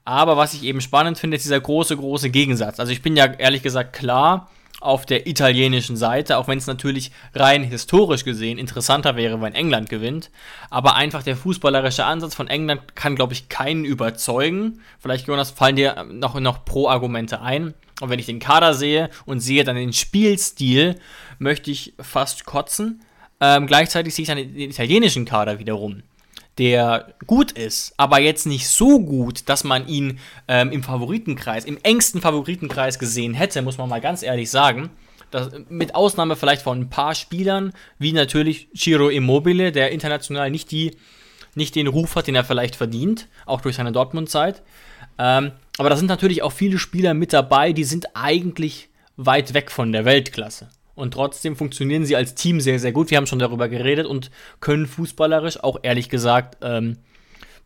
[0.04, 2.80] Aber was ich eben spannend finde, ist dieser große, große Gegensatz.
[2.80, 7.12] Also ich bin ja ehrlich gesagt klar auf der italienischen Seite, auch wenn es natürlich
[7.36, 10.32] rein historisch gesehen interessanter wäre, wenn England gewinnt.
[10.72, 14.82] Aber einfach der fußballerische Ansatz von England kann, glaube ich, keinen überzeugen.
[15.00, 17.76] Vielleicht, Jonas, fallen dir noch, noch Pro-Argumente ein.
[18.02, 20.96] Und wenn ich den Kader sehe und sehe dann den Spielstil,
[21.38, 23.04] möchte ich fast kotzen.
[23.40, 26.02] Ähm, gleichzeitig sehe ich dann den italienischen Kader wiederum
[26.62, 31.80] der gut ist, aber jetzt nicht so gut, dass man ihn ähm, im Favoritenkreis, im
[31.82, 34.92] engsten Favoritenkreis gesehen hätte, muss man mal ganz ehrlich sagen.
[35.32, 40.70] Das, mit Ausnahme vielleicht von ein paar Spielern, wie natürlich Ciro Immobile, der international nicht,
[40.70, 40.96] die,
[41.56, 44.62] nicht den Ruf hat, den er vielleicht verdient, auch durch seine Dortmund-Zeit.
[45.18, 49.72] Ähm, aber da sind natürlich auch viele Spieler mit dabei, die sind eigentlich weit weg
[49.72, 50.70] von der Weltklasse.
[50.96, 53.10] Und trotzdem funktionieren sie als Team sehr, sehr gut.
[53.12, 56.98] Wir haben schon darüber geredet und können fußballerisch auch ehrlich gesagt ähm,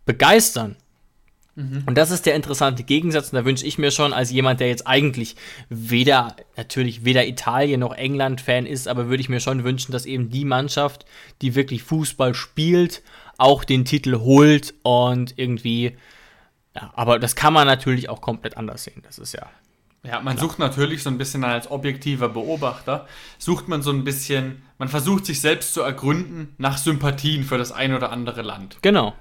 [0.05, 0.75] begeistern.
[1.55, 1.83] Mhm.
[1.85, 3.31] Und das ist der interessante Gegensatz.
[3.31, 5.35] Und da wünsche ich mir schon, als jemand, der jetzt eigentlich
[5.69, 10.29] weder, natürlich weder Italien noch England-Fan ist, aber würde ich mir schon wünschen, dass eben
[10.29, 11.05] die Mannschaft,
[11.41, 13.01] die wirklich Fußball spielt,
[13.37, 15.97] auch den Titel holt und irgendwie.
[16.75, 19.01] Ja, aber das kann man natürlich auch komplett anders sehen.
[19.03, 19.49] Das ist ja
[20.05, 20.49] ja, man Klar.
[20.49, 25.25] sucht natürlich so ein bisschen als objektiver Beobachter, sucht man so ein bisschen, man versucht
[25.25, 28.77] sich selbst zu ergründen nach Sympathien für das ein oder andere Land.
[28.81, 29.13] Genau.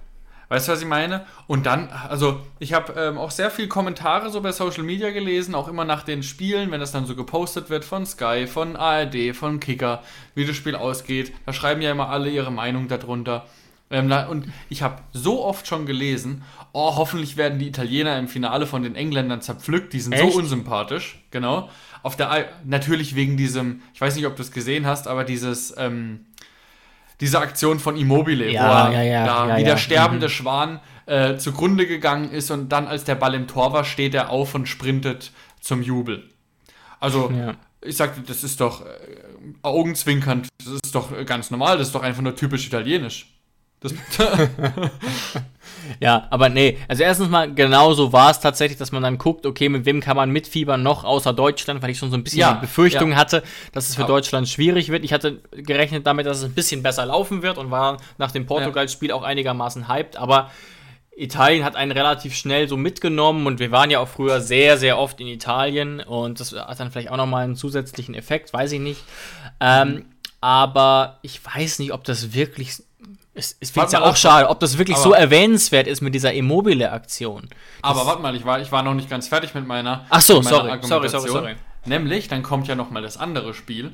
[0.48, 1.24] Weißt du, was ich meine?
[1.46, 5.54] Und dann, also ich habe ähm, auch sehr viele Kommentare so bei Social Media gelesen,
[5.54, 9.34] auch immer nach den Spielen, wenn das dann so gepostet wird von Sky, von ARD,
[9.34, 10.02] von Kicker,
[10.34, 11.32] wie das Spiel ausgeht.
[11.46, 13.46] Da schreiben ja immer alle ihre Meinung darunter.
[13.94, 18.66] Ähm, und ich habe so oft schon gelesen, oh, hoffentlich werden die Italiener im Finale
[18.66, 20.32] von den Engländern zerpflückt, die sind Echt?
[20.32, 21.70] so unsympathisch, genau.
[22.02, 25.72] Auf der, natürlich wegen diesem, ich weiß nicht, ob du es gesehen hast, aber dieses,
[25.78, 26.26] ähm,
[27.20, 30.30] diese Aktion von Immobile, ja, wo er ja, ja, da wie der sterbende mhm.
[30.30, 34.30] Schwan äh, zugrunde gegangen ist und dann, als der Ball im Tor war, steht er
[34.30, 35.30] auf und sprintet
[35.60, 36.28] zum Jubel.
[36.98, 37.32] Also,
[37.80, 38.88] ich sagte, das ist doch äh,
[39.62, 43.33] augenzwinkernd, das ist doch ganz normal, das ist doch einfach nur typisch italienisch.
[46.00, 49.46] ja, aber nee, also erstens mal, genau so war es tatsächlich, dass man dann guckt,
[49.46, 52.40] okay, mit wem kann man mitfiebern noch außer Deutschland, weil ich schon so ein bisschen
[52.40, 53.16] ja, die Befürchtung ja.
[53.16, 53.42] hatte,
[53.72, 54.04] dass es für.
[54.04, 55.02] Deutschland schwierig wird.
[55.02, 58.46] Ich hatte gerechnet damit, dass es ein bisschen besser laufen wird und war nach dem
[58.46, 60.50] Portugal-Spiel auch einigermaßen hyped, aber
[61.16, 64.98] Italien hat einen relativ schnell so mitgenommen und wir waren ja auch früher sehr, sehr
[64.98, 68.80] oft in Italien und das hat dann vielleicht auch nochmal einen zusätzlichen Effekt, weiß ich
[68.80, 69.02] nicht.
[69.60, 70.04] Ähm, mhm.
[70.40, 72.82] aber ich weiß nicht, ob das wirklich
[73.34, 77.48] es, es finde ja auch schade, ob das wirklich so erwähnenswert ist mit dieser Immobile-Aktion.
[77.82, 80.06] Aber warte mal, ich war, ich war noch nicht ganz fertig mit meiner.
[80.08, 81.54] Ach so, meiner sorry, sorry, sorry, sorry.
[81.84, 83.92] Nämlich, dann kommt ja noch mal das andere Spiel.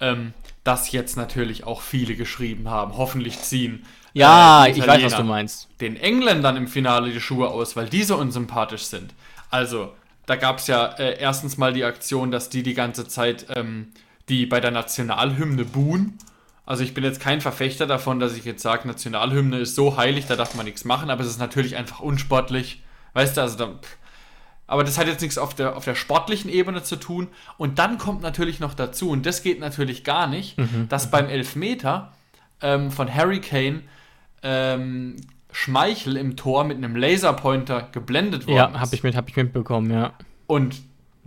[0.00, 0.32] ähm,
[0.64, 2.96] das jetzt natürlich auch viele geschrieben haben.
[2.96, 3.86] Hoffentlich ziehen.
[4.12, 5.68] Ja, äh, ich weiß, was du meinst.
[5.80, 9.14] Den Engländern im Finale die Schuhe aus, weil diese unsympathisch sind.
[9.50, 9.92] Also,
[10.26, 13.92] da gab es ja äh, erstens mal die Aktion, dass die die ganze Zeit ähm,
[14.28, 16.18] die bei der Nationalhymne buhen.
[16.70, 20.26] Also ich bin jetzt kein Verfechter davon, dass ich jetzt sage, Nationalhymne ist so heilig,
[20.26, 22.80] da darf man nichts machen, aber es ist natürlich einfach unsportlich.
[23.12, 23.70] Weißt du, also da,
[24.68, 27.26] aber das hat jetzt nichts auf der, auf der sportlichen Ebene zu tun.
[27.58, 30.54] Und dann kommt natürlich noch dazu, und das geht natürlich gar nicht,
[30.88, 32.12] dass beim Elfmeter
[32.62, 33.82] ähm, von Harry Kane
[34.44, 35.16] ähm,
[35.50, 38.78] Schmeichel im Tor mit einem Laserpointer geblendet worden Ja, ist.
[38.78, 40.12] habe ich, mit, hab ich mitbekommen, ja.
[40.46, 40.76] Und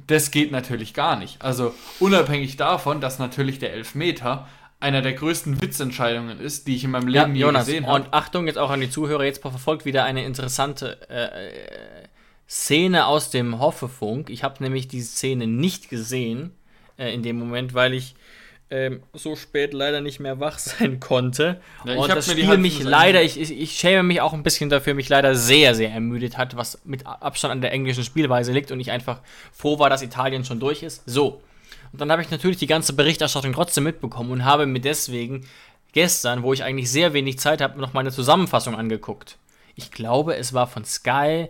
[0.08, 1.42] das geht natürlich gar nicht.
[1.42, 4.48] Also unabhängig davon, dass natürlich der Elfmeter
[4.84, 8.04] einer der größten Witzentscheidungen ist, die ich in meinem Ja, Leben je Jonas, gesehen habe.
[8.04, 12.08] und Achtung jetzt auch an die Zuhörer, jetzt verfolgt wieder eine interessante äh,
[12.48, 14.30] Szene aus dem Hoffefunk.
[14.30, 16.52] Ich habe nämlich die Szene nicht gesehen
[16.98, 18.16] äh, in dem Moment, weil ich
[18.70, 21.62] ähm, so spät leider nicht mehr wach sein konnte.
[21.86, 24.70] Ja, ich und das Spiel mich leider, ich, ich, ich schäme mich auch ein bisschen
[24.70, 28.72] dafür, mich leider sehr, sehr ermüdet hat, was mit Abstand an der englischen Spielweise liegt
[28.72, 29.22] und ich einfach
[29.54, 31.04] froh war, dass Italien schon durch ist.
[31.06, 31.42] So.
[31.94, 35.46] Und dann habe ich natürlich die ganze Berichterstattung trotzdem mitbekommen und habe mir deswegen
[35.94, 39.38] gestern, wo ich eigentlich sehr wenig Zeit habe, noch meine Zusammenfassung angeguckt.
[39.76, 41.50] Ich glaube, es war von Sky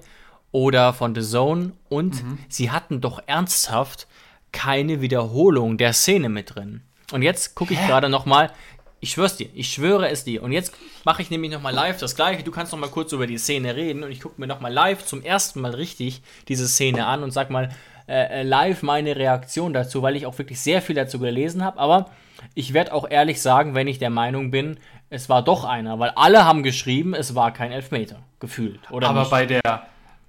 [0.51, 4.07] oder von The Zone und sie hatten doch ernsthaft
[4.51, 6.81] keine Wiederholung der Szene mit drin.
[7.11, 8.51] Und jetzt gucke ich gerade noch mal.
[8.99, 10.43] Ich schwör's dir, ich schwöre es dir.
[10.43, 12.43] Und jetzt mache ich nämlich noch mal live das gleiche.
[12.43, 14.71] Du kannst noch mal kurz über die Szene reden und ich gucke mir noch mal
[14.71, 17.69] live zum ersten Mal richtig diese Szene an und sag mal
[18.07, 21.79] äh, äh, live meine Reaktion dazu, weil ich auch wirklich sehr viel dazu gelesen habe.
[21.79, 22.09] Aber
[22.55, 24.77] ich werde auch ehrlich sagen, wenn ich der Meinung bin,
[25.09, 28.79] es war doch einer, weil alle haben geschrieben, es war kein Elfmeter, gefühlt.
[28.91, 29.31] Oder Aber nicht?
[29.31, 29.61] bei der,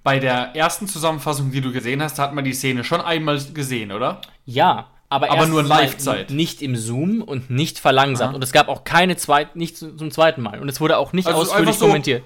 [0.03, 3.91] bei der ersten Zusammenfassung, die du gesehen hast, hat man die Szene schon einmal gesehen,
[3.91, 4.21] oder?
[4.45, 6.29] Ja, aber, Aber nur in Live-Zeit.
[6.29, 8.29] Nicht im Zoom und nicht verlangsamt.
[8.29, 8.35] Aha.
[8.35, 10.59] Und es gab auch keine zweit, nicht zu- zum zweiten Mal.
[10.59, 12.23] Und es wurde auch nicht Also ausführlich so- kommentiert.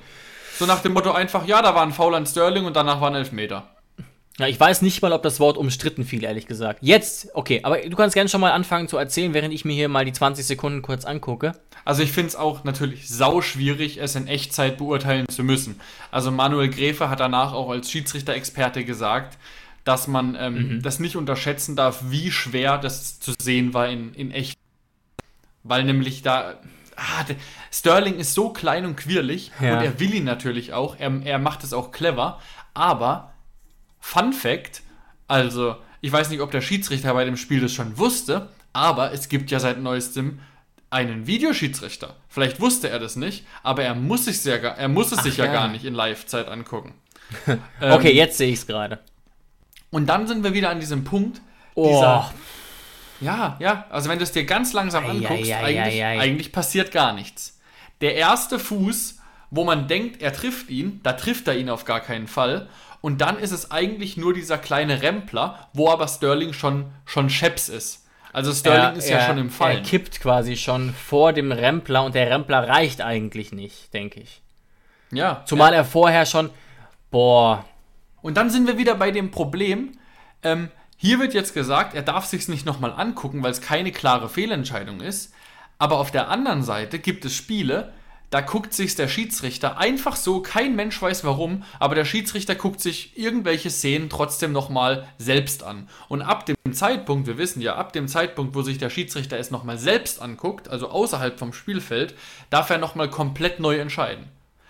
[0.57, 3.09] So nach dem Motto einfach, ja, da war ein Foul an Sterling und danach war
[3.09, 3.63] ein Elfmeter.
[4.39, 6.79] Ja, ich weiß nicht mal, ob das Wort umstritten fiel, ehrlich gesagt.
[6.81, 9.89] Jetzt, okay, aber du kannst gerne schon mal anfangen zu erzählen, während ich mir hier
[9.89, 11.51] mal die 20 Sekunden kurz angucke.
[11.83, 15.81] Also ich finde es auch natürlich sau schwierig, es in Echtzeit beurteilen zu müssen.
[16.09, 19.37] Also Manuel Gräfe hat danach auch als Schiedsrichter-Experte gesagt,
[19.83, 24.31] dass man ähm, das nicht unterschätzen darf, wie schwer das zu sehen war in, in
[24.31, 24.57] echt.
[25.63, 26.55] Weil nämlich da.
[26.95, 27.35] Ah, der,
[27.71, 29.77] Sterling ist so klein und quirlig Ja.
[29.77, 30.95] und er will ihn natürlich auch.
[30.97, 32.39] Er, er macht es auch clever.
[32.73, 33.33] Aber,
[33.99, 34.81] Fun Fact,
[35.27, 39.29] also, ich weiß nicht, ob der Schiedsrichter bei dem Spiel das schon wusste, aber es
[39.29, 40.39] gibt ja seit neuestem
[40.89, 42.15] einen Videoschiedsrichter.
[42.27, 45.45] Vielleicht wusste er das nicht, aber er muss, sich sehr, er muss es sich ja.
[45.45, 45.53] ja.
[45.53, 46.93] gar nicht in Live-Zeit angucken.
[47.79, 48.99] Okay, Ähm, jetzt sehe ich es gerade.
[49.91, 51.41] Und dann sind wir wieder an diesem Punkt,
[51.75, 52.33] Oh, dieser,
[53.21, 56.05] ja, ja, also wenn du es dir ganz langsam Ei, anguckst, ei, ei, eigentlich, ei,
[56.05, 56.19] ei.
[56.19, 57.59] eigentlich passiert gar nichts.
[58.01, 59.19] Der erste Fuß,
[59.51, 62.67] wo man denkt, er trifft ihn, da trifft er ihn auf gar keinen Fall.
[63.01, 67.69] Und dann ist es eigentlich nur dieser kleine Rempler, wo aber Sterling schon, schon Scheps
[67.69, 68.05] ist.
[68.33, 69.83] Also Sterling ist ja schon im Er Fallen.
[69.83, 74.41] kippt quasi schon vor dem Rempler und der Rempler reicht eigentlich nicht, denke ich.
[75.11, 75.77] Ja, Zumal ja.
[75.79, 76.51] er vorher schon,
[77.09, 77.65] boah,
[78.21, 79.97] Und dann sind wir wieder bei dem Problem,
[80.43, 84.27] ähm, hier wird jetzt gesagt, er darf sich nicht nochmal angucken, weil es keine klare
[84.29, 85.33] Fehlentscheidung ist.
[85.77, 87.93] Aber auf der anderen Seite gibt es Spiele,
[88.29, 92.79] da guckt sich der Schiedsrichter einfach so, kein Mensch weiß warum, aber der Schiedsrichter guckt
[92.79, 95.89] sich irgendwelche Szenen trotzdem nochmal selbst an.
[96.07, 99.51] Und ab dem Zeitpunkt, wir wissen ja, ab dem Zeitpunkt, wo sich der Schiedsrichter es
[99.51, 102.13] nochmal selbst anguckt, also außerhalb vom Spielfeld,
[102.49, 104.25] darf er nochmal komplett neu entscheiden.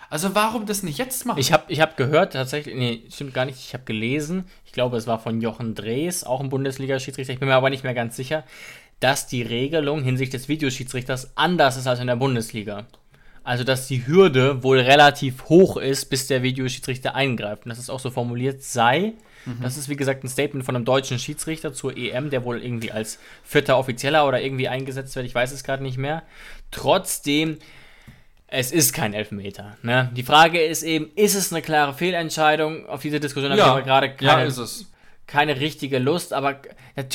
[0.08, 1.38] Also warum das nicht jetzt machen?
[1.38, 4.96] Ich habe ich hab gehört, tatsächlich, nee, stimmt gar nicht, ich habe gelesen, ich glaube,
[4.96, 8.16] es war von Jochen Drees, auch ein Bundesliga-Schiedsrichter, ich bin mir aber nicht mehr ganz
[8.16, 8.42] sicher,
[8.98, 12.86] dass die Regelung hinsichtlich des Videoschiedsrichters anders ist als in der Bundesliga.
[13.42, 17.64] Also, dass die Hürde wohl relativ hoch ist, bis der Videoschiedsrichter eingreift.
[17.64, 19.14] Und dass es auch so formuliert sei.
[19.62, 22.92] Das ist, wie gesagt, ein Statement von einem deutschen Schiedsrichter zur EM, der wohl irgendwie
[22.92, 25.24] als vierter Offizieller oder irgendwie eingesetzt wird.
[25.24, 26.22] Ich weiß es gerade nicht mehr.
[26.70, 27.56] Trotzdem
[28.52, 29.76] es ist kein Elfmeter.
[29.82, 30.10] Ne?
[30.14, 32.86] Die Frage ist eben, ist es eine klare Fehlentscheidung?
[32.86, 34.86] Auf diese Diskussion habe ich aber gerade ja, keine, ist es.
[35.26, 36.32] keine richtige Lust.
[36.32, 36.56] Aber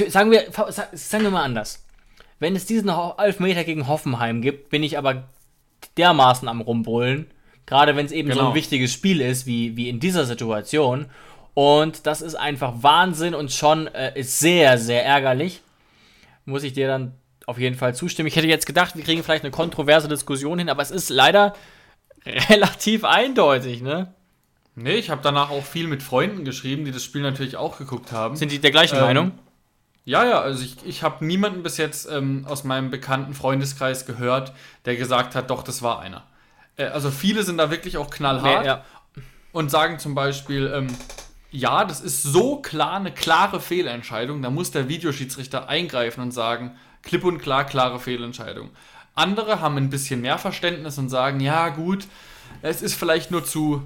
[0.08, 1.86] sagen wir, sa- sagen wir mal anders.
[2.40, 5.26] Wenn es diesen Elfmeter gegen Hoffenheim gibt, bin ich aber
[5.98, 7.28] dermaßen am Rumbrüllen.
[7.66, 8.50] Gerade wenn es eben so Genau.
[8.50, 11.08] ein wichtiges Spiel ist, wie, wie in dieser Situation.
[11.54, 15.62] Und das ist einfach Wahnsinn und schon äh, ist sehr, sehr ärgerlich.
[16.46, 17.14] Muss ich dir dann
[17.48, 18.28] auf jeden Fall zustimmen.
[18.28, 21.54] Ich hätte jetzt gedacht, wir kriegen vielleicht eine kontroverse Diskussion hin, aber es ist leider
[22.26, 24.14] relativ eindeutig, ne?
[24.76, 28.12] Nee, ich habe danach auch viel mit Freunden geschrieben, die das Spiel natürlich auch geguckt
[28.12, 28.36] haben.
[28.36, 29.32] Sind die der gleichen Ähm, Meinung?
[30.06, 34.54] Ja, ja, also ich, ich habe niemanden bis jetzt ähm, aus meinem bekannten Freundeskreis gehört,
[34.86, 36.24] der gesagt hat, doch, das war einer.
[36.78, 38.86] Äh, also viele sind da wirklich auch knallhart Nee, ja.
[39.52, 40.88] und sagen zum Beispiel, ähm,
[41.50, 46.78] ja, das ist so klar eine klare Fehlentscheidung, da muss der Videoschiedsrichter eingreifen und sagen,
[47.02, 48.70] klipp und klar, klare Fehlentscheidung.
[49.16, 52.06] Andere haben ein bisschen mehr Verständnis und sagen, ja gut,
[52.62, 53.82] es ist vielleicht nur zu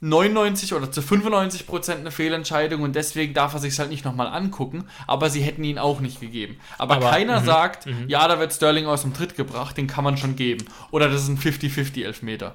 [0.00, 4.26] 99 oder zu 95 Prozent eine Fehlentscheidung und deswegen darf er sich halt nicht nochmal
[4.26, 6.58] angucken, aber sie hätten ihn auch nicht gegeben.
[6.78, 10.04] Aber, Aber- keiner mhm, sagt, ja, da wird Sterling aus dem Tritt gebracht, den kann
[10.04, 10.66] man schon geben.
[10.90, 12.54] Oder das ist ein 50-50 Elfmeter.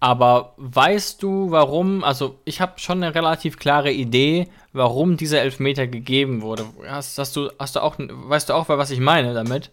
[0.00, 2.04] Aber weißt du, warum?
[2.04, 6.66] Also, ich habe schon eine relativ klare Idee, warum dieser Elfmeter gegeben wurde.
[6.86, 9.72] Hast, hast du, hast du auch, weißt du auch, was ich meine damit?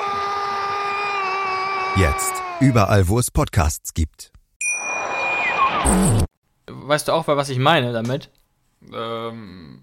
[1.97, 4.31] Jetzt überall, wo es Podcasts gibt.
[6.67, 8.29] Weißt du auch, was ich meine damit?
[8.93, 9.81] Ähm,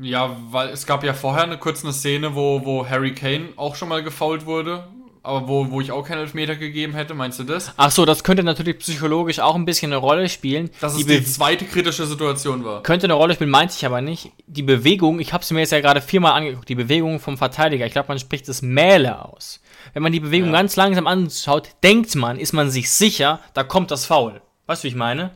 [0.00, 3.74] ja, weil es gab ja vorher eine kurze eine Szene, wo, wo Harry Kane auch
[3.76, 4.86] schon mal gefoult wurde,
[5.22, 7.72] aber wo, wo ich auch keinen Elfmeter gegeben hätte, meinst du das?
[7.76, 10.70] Ach so, das könnte natürlich psychologisch auch ein bisschen eine Rolle spielen.
[10.80, 12.82] Dass die es die Be- zweite kritische Situation war.
[12.82, 14.32] könnte eine Rolle spielen, meinte ich aber nicht.
[14.46, 17.86] Die Bewegung, ich habe es mir jetzt ja gerade viermal angeguckt, die Bewegung vom Verteidiger,
[17.86, 19.60] ich glaube, man spricht es Mähle aus.
[19.94, 20.58] Wenn man die Bewegung Ja.
[20.58, 24.40] ganz langsam anschaut, denkt man, ist man sich sicher, da kommt das Foul.
[24.66, 25.30] Weißt du, wie ich meine?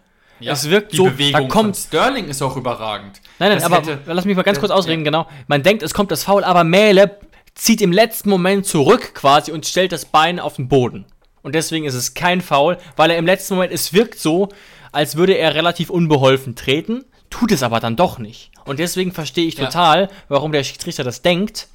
[0.45, 1.77] es wirkt die so, Bewegung da kommt.
[1.77, 3.21] Sterling ist auch überragend.
[3.39, 5.29] Nein, nein, Das aber hätte- lass mich mal ganz kurz ausreden, genau.
[5.47, 7.19] Man denkt, es kommt das Foul, aber Mähle
[7.55, 11.05] zieht im letzten Moment zurück quasi und stellt das Bein auf den Boden.
[11.43, 14.49] Und deswegen ist es kein Foul, weil er im letzten Moment, es wirkt so,
[14.91, 18.51] als würde er relativ unbeholfen treten, tut es aber dann doch nicht.
[18.65, 19.67] Und deswegen verstehe ich Ja.
[19.67, 21.69] total, warum der Schiedsrichter das denkt,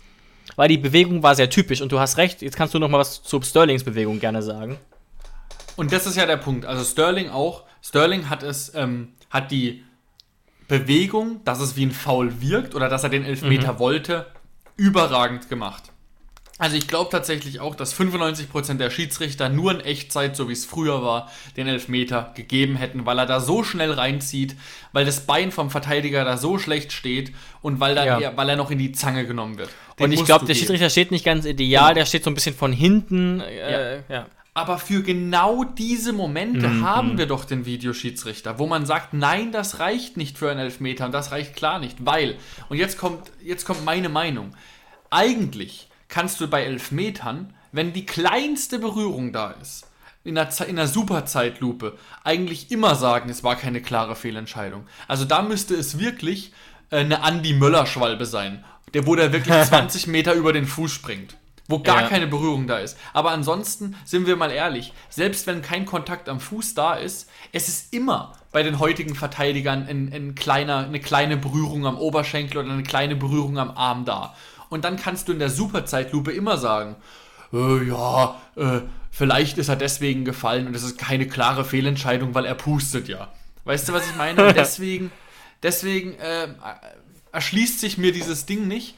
[0.55, 1.81] weil die Bewegung war sehr typisch.
[1.81, 4.77] Und du hast recht, jetzt kannst du noch mal was zu Sterlings Bewegung gerne sagen.
[5.75, 6.65] Und das ist ja der Punkt.
[6.65, 7.63] Also Sterling auch.
[7.83, 9.83] Sterling hat es, ähm, hat die
[10.67, 13.79] Bewegung, dass es wie ein Foul wirkt oder dass er den Elfmeter Mhm.
[13.79, 14.25] wollte,
[14.75, 15.83] überragend gemacht.
[16.59, 20.65] Also ich glaube tatsächlich auch, dass 95% der Schiedsrichter nur in Echtzeit, so wie es
[20.65, 24.55] früher war, den Elfmeter gegeben hätten, weil er da so schnell reinzieht,
[24.91, 28.19] weil das Bein vom Verteidiger da so schlecht steht und weil, da Ja.
[28.19, 29.69] er, weil er noch in die Zange genommen wird.
[29.99, 30.59] Den Und ich glaube, der geben.
[30.59, 33.39] Schiedsrichter steht nicht ganz ideal, der steht so ein bisschen von hinten.
[33.41, 34.25] Äh, ja.
[34.55, 36.83] Aber für genau diese Momente Mhm.
[36.83, 41.05] haben wir doch den Videoschiedsrichter, wo man sagt, nein, das reicht nicht für einen Elfmeter
[41.05, 42.37] und das reicht klar nicht, weil,
[42.69, 44.55] und jetzt kommt, jetzt kommt meine Meinung,
[45.11, 49.87] eigentlich kannst du bei Elfmetern, wenn die kleinste Berührung da ist,
[50.23, 54.85] in Ze- in der Superzeitlupe, eigentlich immer sagen, es war keine klare Fehlentscheidung.
[55.07, 56.51] Also da müsste es wirklich
[56.91, 61.35] äh, eine Andi Möller-Schwalbe sein, der, wo der wirklich 20 Meter über den Fuß springt.
[61.69, 62.07] Wo gar Ja.
[62.07, 62.97] keine Berührung da ist.
[63.11, 67.67] Aber ansonsten sind wir mal ehrlich, selbst wenn kein Kontakt am Fuß da ist, es
[67.67, 72.71] ist immer bei den heutigen Verteidigern ein, ein kleiner, eine kleine Berührung am Oberschenkel oder
[72.71, 74.33] eine kleine Berührung am Arm da.
[74.69, 76.95] Und dann kannst du in der Superzeitlupe immer sagen,
[77.53, 82.45] äh, ja, äh, vielleicht ist er deswegen gefallen und es ist keine klare Fehlentscheidung, weil
[82.45, 83.29] er pustet ja.
[83.63, 84.47] Weißt du, was ich meine?
[84.47, 85.11] Und deswegen,
[85.63, 86.49] deswegen äh,
[87.31, 88.95] erschließt sich mir dieses Ding nicht.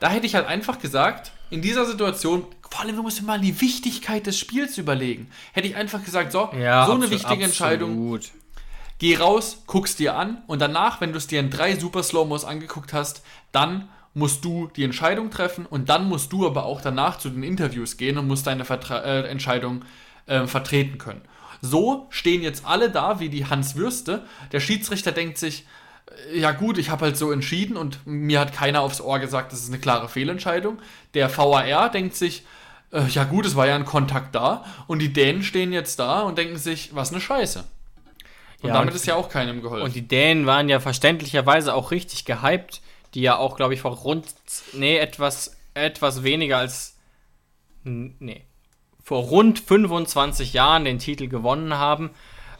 [0.00, 3.40] Da hätte ich halt einfach gesagt, in dieser Situation, vor allem, du musst dir mal
[3.40, 5.30] die Wichtigkeit des Spiels überlegen.
[5.52, 8.30] Hätte ich einfach gesagt, so, so eine absolut, wichtige Entscheidung, absolut.
[8.98, 12.44] geh raus, guck's dir an und danach, wenn du es dir in drei Super Slow-Mos
[12.44, 13.22] angeguckt hast,
[13.52, 17.42] dann musst du die Entscheidung treffen und dann musst du aber auch danach zu den
[17.42, 19.84] Interviews gehen und musst deine Vertra äh, Entscheidung
[20.26, 21.22] äh, vertreten können.
[21.60, 24.24] So stehen jetzt alle da wie die Hans Würste.
[24.52, 25.66] Der Schiedsrichter denkt sich,
[26.32, 29.52] äh, ja gut, ich habe halt so entschieden und mir hat keiner aufs Ohr gesagt,
[29.52, 30.78] das ist eine klare Fehlentscheidung.
[31.14, 32.44] Der VAR denkt sich,
[32.92, 36.20] äh, ja gut, es war ja ein Kontakt da und die Dänen stehen jetzt da
[36.20, 37.64] und denken sich, was eine Scheiße.
[38.62, 39.84] Und Ja, damit und- ist ja auch keinem geholfen.
[39.84, 42.80] Und die Dänen waren ja verständlicherweise auch richtig gehypt,
[43.14, 44.26] die ja auch, glaube ich, vor rund,
[44.72, 46.98] nee, etwas, etwas weniger als,
[47.84, 48.44] nee,
[49.02, 52.10] vor rund 25 Jahren den Titel gewonnen haben,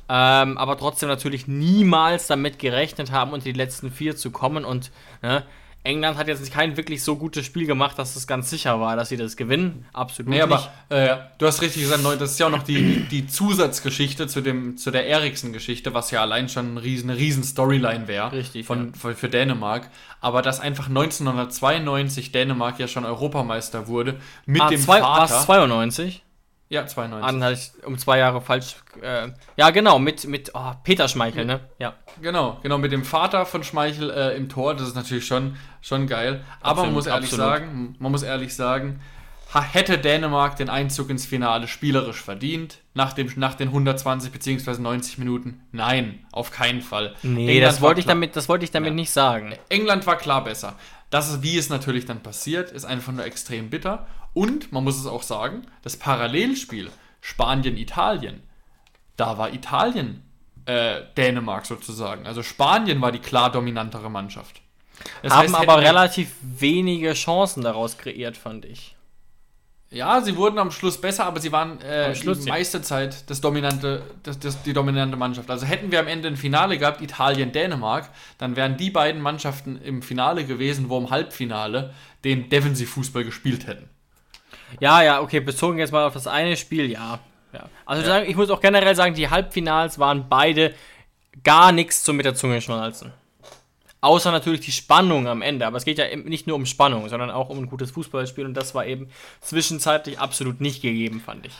[0.09, 4.93] ähm, aber trotzdem natürlich niemals damit gerechnet haben, unter die letzten vier zu kommen und
[5.23, 5.45] ne,
[5.85, 9.11] England hat jetzt kein wirklich so gutes Spiel gemacht, dass es ganz sicher war, dass
[9.11, 9.85] sie das gewinnen.
[9.93, 10.45] Absolut Nee, nicht.
[10.45, 14.41] aber äh, du hast richtig gesagt, das ist ja auch noch die, die Zusatzgeschichte zu,
[14.41, 18.67] dem, zu der Eriksen-Geschichte, was ja allein schon eine riesen, eine riesen Storyline wäre Richtig,
[18.67, 19.91] von, für, für Dänemark.
[20.23, 25.33] Aber dass einfach 1992 Dänemark ja schon Europameister wurde mit ah, dem zwei, Vater.
[25.35, 26.23] War es 92?
[26.69, 27.25] Ja, 92.
[27.25, 28.77] Ah, dann hatte ich um zwei Jahre falsch.
[29.01, 31.61] Äh, ja, genau, mit, mit oh, Peter Schmeichel, ne?
[31.79, 31.95] Ja.
[32.21, 36.07] Genau, genau, mit dem Vater von Schmeichel äh, im Tor, das ist natürlich schon, schon
[36.07, 36.45] geil.
[36.61, 37.47] Aber man Absolut, muss ehrlich absolut.
[37.47, 39.01] sagen, man muss ehrlich sagen,
[39.53, 44.81] hätte Dänemark den Einzug ins Finale spielerisch verdient, nach, dem, nach den 120 bzw.
[44.81, 45.61] 90 Minuten?
[45.71, 47.15] Nein, auf keinen Fall.
[47.23, 48.95] Nee, England das wollte ich damit, das wollte ich damit Ja.
[48.95, 49.55] nicht sagen.
[49.69, 50.75] England war klar besser.
[51.11, 54.07] Das ist, wie es natürlich dann passiert, ist einfach nur extrem bitter.
[54.35, 58.43] Und man muss es auch sagen, das Parallelspiel Spanien-Italien,
[59.17, 60.23] da war Italien
[60.67, 62.27] äh, Dänemark sozusagen.
[62.27, 64.61] Also Spanien war die klar dominantere Mannschaft.
[65.23, 68.95] Das Haben heißt, aber relativ wenige Chancen daraus kreiert, fand ich.
[69.91, 72.55] Ja, sie wurden am Schluss besser, aber sie waren äh, Am Schluss, die ja.
[72.55, 75.49] meiste Zeit das dominante, das, das, die dominante Mannschaft.
[75.51, 80.03] Also hätten wir am Ende ein Finale gehabt, Italien-Dänemark, dann wären die beiden Mannschaften im
[80.03, 83.89] Finale gewesen, wo im Halbfinale den Defensivfußball gespielt hätten.
[84.81, 87.19] Ja, ja, okay, bezogen jetzt mal auf das eine Spiel, ja.
[87.53, 87.69] ja.
[87.87, 90.75] Also sagen- ich muss auch generell sagen, die Halbfinals waren beide
[91.43, 93.13] gar nichts zum mit der Zunge schnalzen.
[94.01, 95.67] Außer natürlich die Spannung am Ende.
[95.67, 98.45] Aber es geht ja nicht nur um Spannung, sondern auch um ein gutes Fußballspiel.
[98.45, 99.09] Und das war eben
[99.41, 101.55] zwischenzeitlich absolut nicht gegeben, fand ich.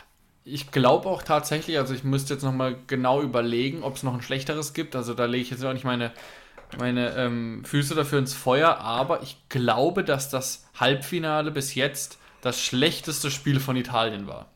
[0.45, 4.21] Ich glaube auch tatsächlich, also ich müsste jetzt nochmal genau überlegen, ob es noch ein
[4.21, 4.95] schlechteres gibt.
[4.95, 6.13] Also da lege ich jetzt auch nicht meine,
[6.79, 12.61] meine ähm, Füße dafür ins Feuer, aber ich glaube, dass das Halbfinale bis jetzt das
[12.61, 14.47] schlechteste Spiel von Italien war.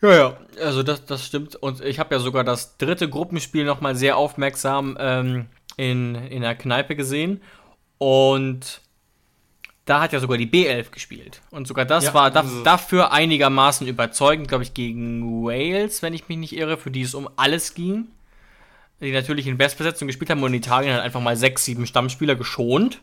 [0.00, 0.36] Ja, ja.
[0.60, 1.54] Also das, das stimmt.
[1.56, 5.46] Und ich habe ja sogar das dritte Gruppenspiel nochmal sehr aufmerksam ähm,
[5.76, 7.40] in, in der Kneipe gesehen.
[7.98, 8.80] Und
[9.84, 11.40] da hat ja sogar die B11 gespielt.
[11.50, 16.14] Und sogar das Ja, war da, ist- dafür einigermaßen überzeugend, glaube ich, gegen Wales, wenn
[16.14, 18.08] ich mich nicht irre, für die es um alles ging.
[19.00, 23.00] Die natürlich in Bestbesetzung gespielt haben und Italien hat einfach mal sechs, sieben Stammspieler geschont.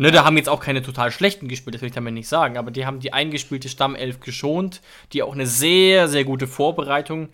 [0.00, 2.56] Ne, da haben jetzt auch keine total schlechten gespielt, das will ich damit nicht sagen,
[2.56, 4.80] aber die haben die eingespielte Stammelf geschont,
[5.12, 7.30] die auch eine sehr, sehr gute Vorbereitung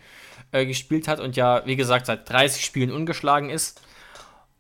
[0.51, 3.83] äh, gespielt hat und ja, wie gesagt, seit 30 Spielen ungeschlagen ist.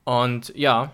[0.04, 0.92] Und ja,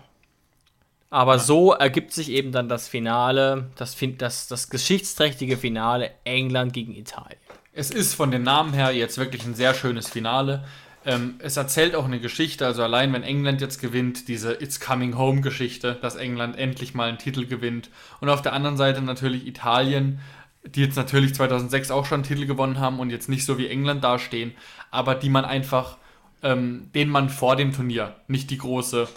[1.09, 6.95] aber so ergibt sich eben dann das Finale, das, das, das geschichtsträchtige Finale England gegen
[6.95, 7.37] Italien.
[7.73, 10.63] Es ist von den Namen her jetzt wirklich ein sehr schönes Finale.
[11.03, 15.17] Ähm, es erzählt auch eine Geschichte, also allein wenn England jetzt gewinnt, diese It's Coming
[15.17, 17.89] Home Geschichte, dass England endlich mal einen Titel gewinnt.
[18.19, 20.19] Und auf der anderen Seite natürlich Italien,
[20.63, 23.67] die jetzt natürlich 2006 auch schon einen Titel gewonnen haben und jetzt nicht so wie
[23.67, 24.53] England dastehen,
[24.91, 25.97] aber die man einfach,
[26.43, 29.07] ähm, denen man vor dem Turnier nicht die große,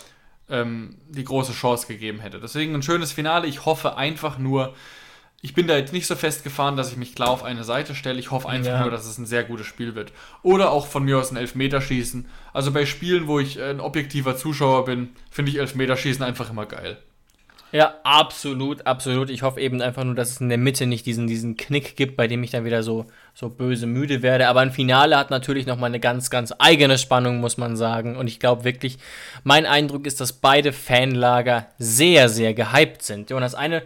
[0.49, 2.41] ähm, die große Chance gegeben hätte.
[2.41, 3.47] Deswegen ein schönes Finale.
[3.47, 4.74] Ich hoffe einfach nur,
[5.45, 8.18] ich bin da jetzt nicht so festgefahren, dass ich mich klar auf eine Seite stelle.
[8.18, 8.80] Ich hoffe einfach Ja.
[8.80, 10.11] nur, dass es ein sehr gutes Spiel wird.
[10.42, 12.26] Oder auch von mir aus ein Elfmeterschießen.
[12.55, 16.64] Also bei Spielen, wo ich äh, ein objektiver Zuschauer bin, finde ich Elfmeterschießen einfach immer
[16.64, 16.97] geil.
[17.72, 19.28] Ja, absolut, absolut.
[19.28, 22.16] Ich hoffe eben einfach nur, dass es in der Mitte nicht diesen, diesen Knick gibt,
[22.16, 24.49] bei dem ich dann wieder so, so böse müde werde.
[24.49, 28.16] Aber ein Finale hat natürlich nochmal eine ganz, ganz eigene Spannung, muss man sagen.
[28.16, 28.97] Und ich glaube wirklich,
[29.42, 33.30] mein Eindruck ist, dass beide Fanlager sehr, sehr gehypt sind.
[33.30, 33.82] Und das eine,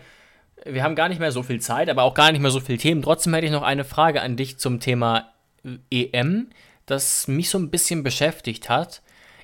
[0.65, 2.79] wir haben gar nicht mehr so viel Zeit, aber auch gar nicht mehr so viele
[2.79, 3.03] Themen.
[3.03, 5.33] Trotzdem hätte ich noch eine Frage an dich zum Thema
[5.91, 6.49] EM,
[6.87, 9.03] das mich so ein bisschen beschäftigt hat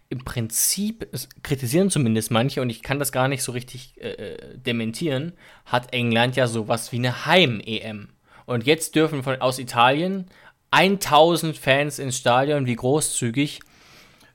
[0.08, 1.08] im Prinzip,
[1.42, 5.32] kritisieren zumindest manche, und ich kann das gar nicht so richtig äh, äh, dementieren,
[5.64, 8.08] hat England ja sowas wie eine Heim-EM.
[8.46, 10.26] Und jetzt dürfen von, aus Italien
[10.70, 13.60] 1000 Fans ins Stadion, wie großzügig.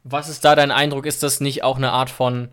[0.04, 1.06] Was ist da dein Eindruck?
[1.06, 2.50] Ist das nicht auch eine Art von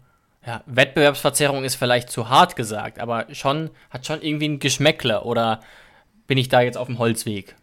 [0.47, 5.61] ja, Wettbewerbsverzerrung ist vielleicht zu hart gesagt, aber schon, hat schon irgendwie ein Geschmäckler oder
[6.27, 7.57] bin ich da jetzt auf dem Holzweg?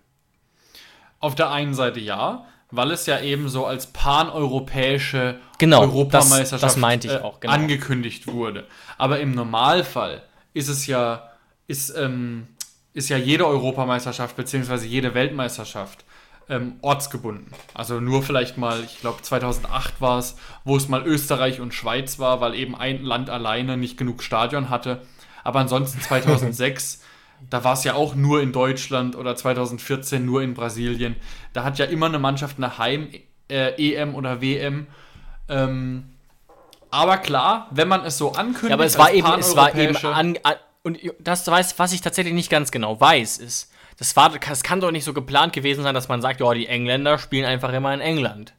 [1.19, 6.75] Auf der einen Seite ja, weil es ja eben so als paneuropäische Genau, Europameisterschaft das-
[6.75, 7.53] das äh, auch, genau.
[7.53, 8.67] angekündigt wurde.
[8.97, 10.21] Aber im Normalfall
[10.53, 11.29] ist es ja,
[11.67, 12.47] ist, ähm,
[12.93, 14.85] ist ja jede Europameisterschaft bzw.
[14.85, 16.03] jede Weltmeisterschaft
[16.49, 17.47] ähm, ortsgebunden.
[17.73, 22.19] Also nur vielleicht mal, ich glaube 2008 war es, wo es mal Österreich und Schweiz
[22.19, 25.01] war, weil eben ein Land alleine nicht genug Stadion hatte.
[25.43, 27.01] Aber ansonsten 2006,
[27.49, 31.15] da war es ja auch nur in Deutschland oder 2014 nur in Brasilien.
[31.53, 34.87] Da hat ja immer eine Mannschaft eine Heim-EM oder WM.
[35.49, 36.09] Ähm,
[36.89, 39.95] aber klar, wenn man es so ankündigt, Ja, aber es war eben, es war eben
[39.97, 44.29] an, an und das weiß, was ich tatsächlich nicht ganz genau weiß, ist, das war,
[44.29, 47.45] das kann doch nicht so geplant gewesen sein, dass man sagt, ja, die Engländer spielen
[47.45, 48.53] einfach immer in England.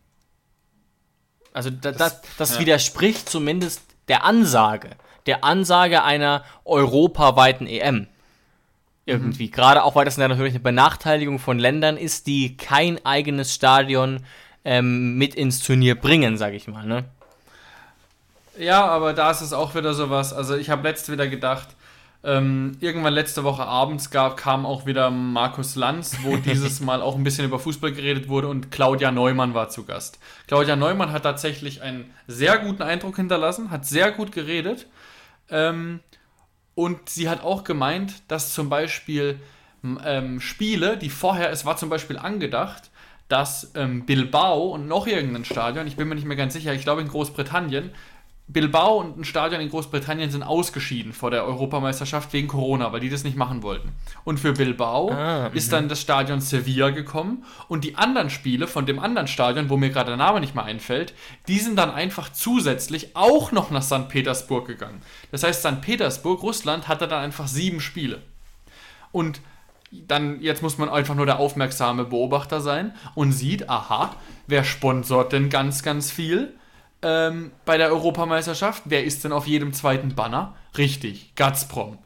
[1.53, 2.61] Also da, das, das, ja.
[2.61, 4.91] widerspricht zumindest der Ansage.
[5.26, 8.09] der Ansage einer europaweiten EM.
[9.07, 9.47] Irgendwie.
[9.47, 9.51] Mhm.
[9.53, 14.24] Gerade auch, weil das natürlich eine Benachteiligung von Ländern ist, die kein eigenes Stadion
[14.64, 17.05] ähm, mit ins Turnier bringen, sag ich mal, ne?
[18.57, 20.32] Ja, aber da ist es auch wieder sowas.
[20.32, 21.68] Also ich habe letzte wieder gedacht,
[22.25, 27.16] ähm, irgendwann letzte Woche abends gab, kam auch wieder Markus Lanz, wo dieses Mal auch
[27.16, 30.18] ein bisschen über Fußball geredet wurde und Claudia Neumann war zu Gast.
[30.47, 34.87] Claudia Neumann hat tatsächlich einen sehr guten Eindruck hinterlassen, hat sehr gut geredet.
[35.51, 36.01] Ähm,
[36.75, 39.39] und sie hat auch gemeint, dass zum Beispiel
[39.85, 42.91] ähm, Spiele, die vorher, es war zum Beispiel angedacht,
[43.29, 46.83] dass ähm, Bilbao und noch irgendein Stadion, ich bin mir nicht mehr ganz sicher, ich
[46.83, 47.91] glaube in Großbritannien,
[48.47, 53.09] Bilbao und ein Stadion in Großbritannien sind ausgeschieden vor der Europameisterschaft wegen Corona, weil die
[53.09, 53.92] das nicht machen wollten.
[54.24, 58.84] Und für Bilbao ah, ist dann das Stadion Sevilla gekommen und die anderen Spiele von
[58.84, 61.14] dem anderen Stadion, wo mir gerade der Name nicht mehr einfällt,
[61.49, 64.09] die sind dann einfach zusätzlich auch noch nach St.
[64.11, 65.01] Petersburg gegangen.
[65.30, 65.80] Das heißt, St.
[65.80, 68.20] Petersburg, Russland, hatte dann einfach sieben Spiele.
[69.11, 69.40] Und
[69.90, 74.14] dann, jetzt muss man einfach nur der aufmerksame Beobachter sein und sieht, aha,
[74.47, 76.55] wer sponsort denn ganz, ganz viel?
[77.05, 78.82] Ähm, bei der Europameisterschaft.
[78.86, 80.55] Wer ist denn auf jedem zweiten Banner?
[80.76, 81.98] Richtig, Gazprom.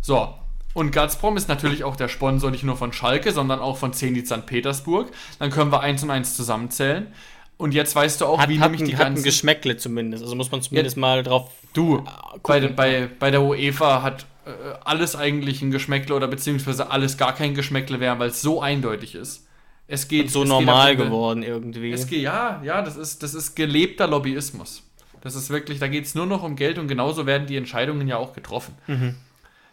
[0.00, 0.34] So,
[0.74, 4.26] und Gazprom ist natürlich auch der Sponsor nicht nur von Schalke, sondern auch von Zenit
[4.26, 4.46] St.
[4.46, 5.10] Petersburg.
[5.38, 7.08] Dann können wir eins und eins zusammenzählen.
[7.56, 9.16] Und jetzt weißt du auch, hat, wie hat nämlich die ganzen...
[9.16, 10.22] Hat ein Geschmäckle zumindest.
[10.22, 12.04] Also muss man zumindest ja, mal drauf Du,
[12.42, 14.50] bei, bei, bei der UEFA hat äh,
[14.84, 19.14] alles eigentlich ein Geschmäckle oder beziehungsweise alles gar kein Geschmäckle wäre, weil es so eindeutig
[19.14, 19.47] ist.
[19.88, 21.90] Es geht Und so es normal geht geworden irgendwie.
[21.92, 24.82] Es geht, ja, ja, das ist, das ist gelebter Lobbyismus.
[25.22, 28.06] Das ist wirklich, da geht es nur noch um Geld und genauso werden die Entscheidungen
[28.06, 28.74] ja auch getroffen.
[28.86, 29.16] Mhm.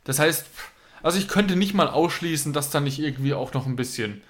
[0.06, 0.46] Das heißt,
[1.04, 4.22] also ich könnte nicht mal ausschließen, dass da nicht irgendwie auch noch ein bisschen,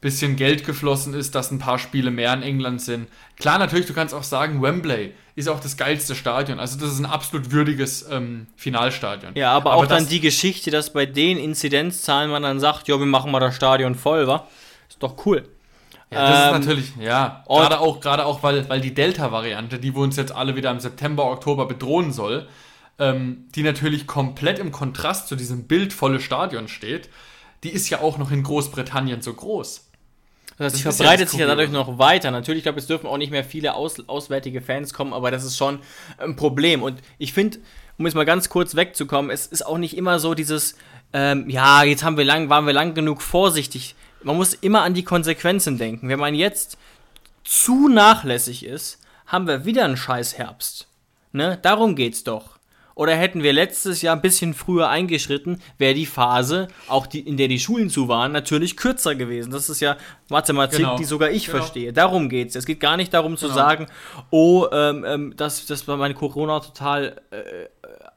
[0.00, 3.08] bisschen Geld geflossen ist, dass ein paar Spiele mehr in England sind.
[3.36, 6.60] Klar, natürlich, du kannst auch sagen, Wembley ist auch das geilste Stadion.
[6.60, 9.32] Also das ist ein absolut würdiges ähm, Finalstadion.
[9.34, 12.98] Ja, aber, aber auch dann die Geschichte, dass bei den Inzidenzzahlen man dann sagt, ja,
[12.98, 14.46] wir machen mal das Stadion voll, wa?
[14.88, 15.48] Ist doch cool.
[16.10, 17.44] Ja, das ähm, ist natürlich, ja.
[17.46, 20.80] Gerade auch, gerade auch, weil, weil die Delta-Variante, die wir uns jetzt alle wieder im
[20.80, 22.48] September, Oktober bedrohen soll,
[22.98, 27.10] ähm, die natürlich komplett im Kontrast zu diesem bildvolle Stadion steht,
[27.64, 29.82] die ist ja auch noch in Großbritannien so groß.
[30.58, 32.30] Das, das verbreitet ja sich ja dadurch noch weiter.
[32.30, 35.44] Natürlich, ich glaube, es dürfen auch nicht mehr viele aus, auswärtige Fans kommen, aber das
[35.44, 35.80] ist schon
[36.16, 36.82] ein Problem.
[36.82, 37.58] Und ich finde,
[37.98, 40.76] um jetzt mal ganz kurz wegzukommen, es ist auch nicht immer so dieses,
[41.12, 44.94] ähm, ja, jetzt haben wir lang, waren wir lang genug vorsichtig man muss immer an
[44.94, 46.08] die Konsequenzen denken.
[46.08, 46.78] Wenn man jetzt
[47.44, 50.88] zu nachlässig ist, haben wir wieder einen scheiß Herbst.
[51.32, 51.58] Ne?
[51.62, 52.56] Darum geht's doch.
[52.96, 57.36] Oder hätten wir letztes Jahr ein bisschen früher eingeschritten, wäre die Phase, auch die, in
[57.36, 59.50] der die Schulen zu waren, natürlich kürzer gewesen.
[59.52, 59.98] Das ist ja
[60.30, 60.96] Mathematik, genau.
[60.96, 61.58] die sogar ich genau.
[61.58, 61.92] verstehe.
[61.92, 62.56] Darum geht's.
[62.56, 63.54] Es geht gar nicht darum zu genau.
[63.54, 63.86] sagen,
[64.30, 67.68] oh, ähm, ähm, das, das war meine Corona total äh,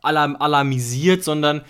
[0.02, 1.66] alarm alarmisiert, sondern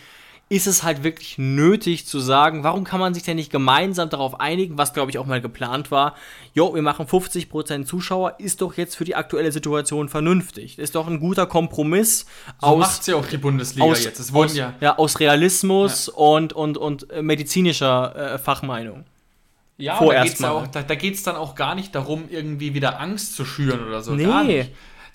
[0.50, 4.40] ist es halt wirklich nötig zu sagen, warum kann man sich denn nicht gemeinsam darauf
[4.40, 6.16] einigen, was glaube ich auch mal geplant war,
[6.54, 10.80] jo, wir machen 50% Zuschauer, ist doch jetzt für die aktuelle Situation vernünftig.
[10.80, 12.26] Ist doch ein guter Kompromiss
[12.60, 14.20] so aus macht's ja auch die Bundesliga aus, jetzt.
[14.20, 16.14] Es aus, ja, ja aus Realismus ja.
[16.14, 19.06] und und und medizinischer äh, Fachmeinung.
[19.78, 20.60] Ja, Vorerst da
[20.92, 24.02] geht es da, da dann auch gar nicht darum, irgendwie wieder Angst zu schüren oder
[24.02, 24.14] so.
[24.14, 24.68] Nee.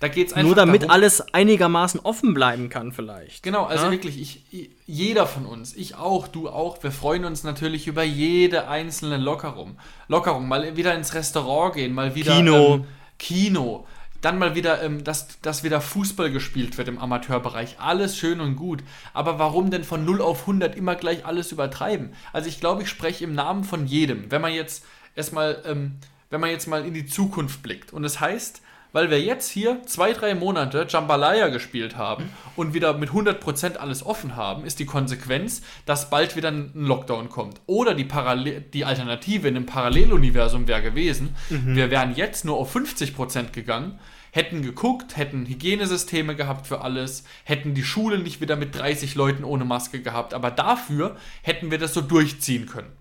[0.04, 3.42] Da geht's einfach Nur damit darum, alles einigermaßen offen bleiben kann, vielleicht.
[3.42, 3.90] Genau, also ja?
[3.90, 8.68] wirklich, ich, jeder von uns, ich auch, du auch, wir freuen uns natürlich über jede
[8.68, 9.78] einzelne Lockerung.
[10.08, 12.74] Lockerung, mal wieder ins Restaurant gehen, mal wieder Kino.
[12.74, 12.84] Ähm,
[13.18, 13.86] Kino.
[14.20, 17.76] Dann mal wieder, ähm, dass, dass wieder Fußball gespielt wird im Amateurbereich.
[17.78, 18.82] Alles schön und gut.
[19.14, 22.12] Aber warum denn von 0 auf 100 immer gleich alles übertreiben?
[22.34, 24.30] Also ich glaube, ich spreche im Namen von jedem.
[24.30, 24.84] Wenn man jetzt
[25.14, 25.92] erstmal, ähm,
[26.28, 27.94] wenn man jetzt mal in die Zukunft blickt.
[27.94, 28.60] Und das heißt,
[28.94, 34.06] weil wir jetzt hier zwei, drei Monate Jambalaya gespielt haben und wieder mit 100% alles
[34.06, 37.60] offen haben, ist die Konsequenz, dass bald wieder ein Lockdown kommt.
[37.66, 41.74] Oder die, Parallel die Alternative in einem Paralleluniversum wäre gewesen, mhm.
[41.74, 43.98] wir wären jetzt nur auf 50% gegangen,
[44.30, 49.42] hätten geguckt, hätten Hygienesysteme gehabt für alles, hätten die Schule nicht wieder mit 30 Leuten
[49.42, 52.92] ohne Maske gehabt, aber dafür hätten wir das so durchziehen können.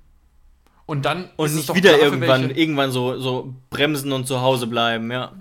[0.88, 5.34] Und dann und nicht wieder irgendwann, irgendwann so, so bremsen und zu Hause bleiben, ja.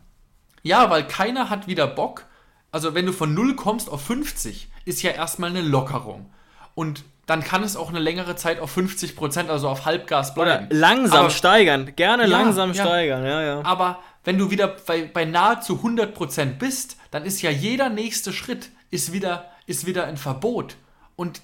[0.63, 2.27] Ja, weil keiner hat wieder Bock.
[2.71, 6.31] Also wenn du von 0 kommst auf 50, ist ja erstmal eine Lockerung.
[6.75, 10.67] Und dann kann es auch eine längere Zeit auf 50 Prozent, also auf Halbgas bleiben.
[10.67, 12.83] Oder langsam aber, steigern, gerne ja, langsam ja.
[12.83, 13.63] steigern, ja, ja.
[13.65, 18.33] Aber wenn du wieder bei, bei nahezu 100 Prozent bist, dann ist ja jeder nächste
[18.33, 20.77] Schritt ist wieder, ist wieder ein Verbot.
[21.17, 21.43] Und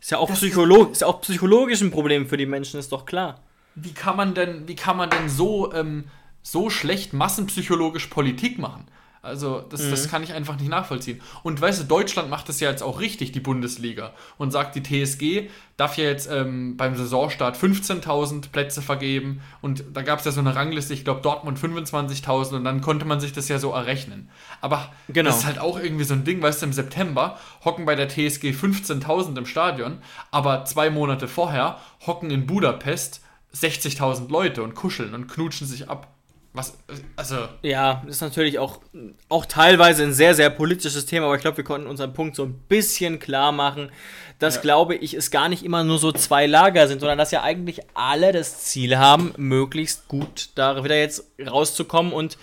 [0.00, 3.04] ist ja auch, Psycholo ist, ja auch psychologisch ein Problem für die Menschen, ist doch
[3.04, 3.40] klar.
[3.74, 6.04] Wie kann man denn, wie kann man denn so ähm,
[6.42, 8.86] so schlecht massenpsychologisch Politik machen.
[9.22, 9.90] Also, das, mhm.
[9.90, 11.20] das kann ich einfach nicht nachvollziehen.
[11.42, 14.14] Und weißt du, Deutschland macht das ja jetzt auch richtig, die Bundesliga.
[14.38, 19.42] Und sagt, die TSG darf ja jetzt ähm, beim Saisonstart 15.000 Plätze vergeben.
[19.60, 22.56] Und da gab es ja so eine Rangliste, ich glaube Dortmund 25.000.
[22.56, 24.30] Und dann konnte man sich das ja so errechnen.
[24.62, 25.28] Aber genau.
[25.28, 28.08] das ist halt auch irgendwie so ein Ding, weißt du, im September hocken bei der
[28.08, 29.98] TSG 15.000 im Stadion.
[30.30, 33.20] Aber zwei Monate vorher hocken in Budapest
[33.54, 36.08] 60.000 Leute und kuscheln und knutschen sich ab.
[36.52, 36.76] Was,
[37.14, 37.48] also.
[37.62, 38.80] Ja, ist natürlich auch,
[39.28, 42.42] auch teilweise ein sehr, sehr politisches Thema, aber ich glaube, wir konnten unseren Punkt so
[42.42, 43.92] ein bisschen klar machen,
[44.40, 44.60] dass, ja.
[44.62, 47.80] glaube ich, es gar nicht immer nur so zwei Lager sind, sondern dass ja eigentlich
[47.94, 52.36] alle das Ziel haben, möglichst gut da wieder jetzt rauszukommen und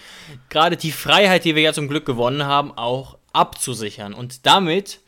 [0.47, 4.13] gerade die Freiheit, die wir ja zum Glück gewonnen haben, auch abzusichern.
[4.13, 5.01] Und damit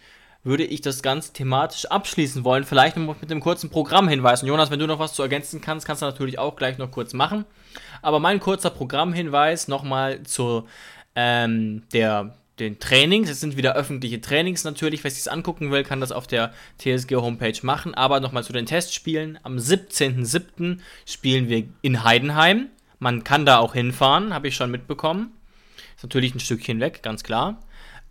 [0.49, 2.63] würde ich das Ganze thematisch abschließen wollen.
[2.63, 4.41] Vielleicht mit einem kurzen Programmhinweis.
[4.41, 6.91] Und Jonas, wenn du noch was zu ergänzen kannst, kannst du natürlich auch gleich noch
[6.91, 7.45] kurz machen.
[8.01, 10.67] Aber mein kurzer Programmhinweis nochmal zu
[11.15, 13.29] ähm, der, den Trainings.
[13.29, 15.03] Es sind wieder öffentliche Trainings natürlich.
[15.03, 17.93] Wer sich das angucken will, kann das auf der TSG-Homepage machen.
[17.93, 19.37] Aber nochmal zu den Testspielen.
[19.43, 20.79] Am 17.07.
[21.05, 22.69] spielen wir in Heidenheim.
[22.97, 25.31] Man kann da auch hinfahren, habe ich schon mitbekommen.
[25.95, 27.61] Ist natürlich ein Stückchen weg, ganz klar.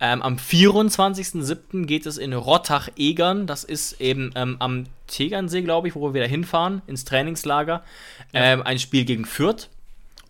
[0.01, 1.85] Ähm, am 24.07.
[1.85, 3.47] geht es in Rottach-Egern.
[3.47, 7.83] Das ist eben ähm, am Tegernsee, glaube ich, wo wir wieder hinfahren, ins Trainingslager.
[8.31, 8.41] Ja.
[8.41, 9.69] Ähm, ein Spiel gegen Fürth.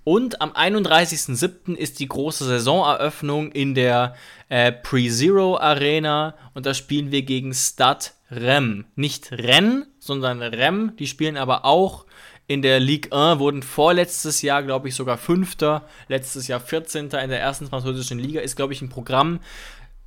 [0.04, 1.76] Und am 31.07.
[1.76, 4.16] ist die große Saisoneröffnung in der
[4.48, 8.86] äh, Pre-Zero Arena und da spielen wir gegen Stad Rem.
[8.96, 10.96] Nicht Rennes, sondern Rem.
[10.98, 12.06] Die spielen aber auch
[12.50, 17.06] in der Ligue 1, wurden vorletztes Jahr, glaube ich, sogar Fünfter, letztes Jahr 14.
[17.06, 18.42] in der ersten französischen Liga.
[18.42, 19.40] Ist, glaube ich, ein Programm,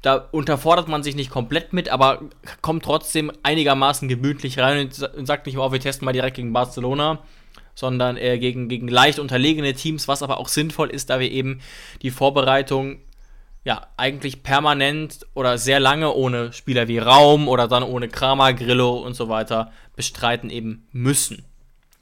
[0.02, 2.22] da unterfordert man sich nicht komplett mit, aber
[2.60, 7.20] kommt trotzdem einigermaßen gemütlich rein und sagt nicht, oh, wir testen mal direkt gegen Barcelona
[7.74, 11.62] sondern äh, gegen, gegen leicht unterlegene Teams, was aber auch sinnvoll ist, da wir eben
[12.02, 12.98] die Vorbereitung
[13.64, 18.98] ja eigentlich permanent oder sehr lange ohne Spieler wie Raum oder dann ohne Kramer, Grillo
[18.98, 21.46] und so weiter bestreiten eben müssen.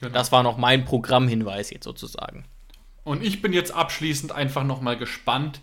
[0.00, 0.12] Genau.
[0.12, 2.44] Das war noch mein Programmhinweis jetzt sozusagen.
[3.04, 5.60] Und ich bin jetzt abschließend einfach nochmal gespannt,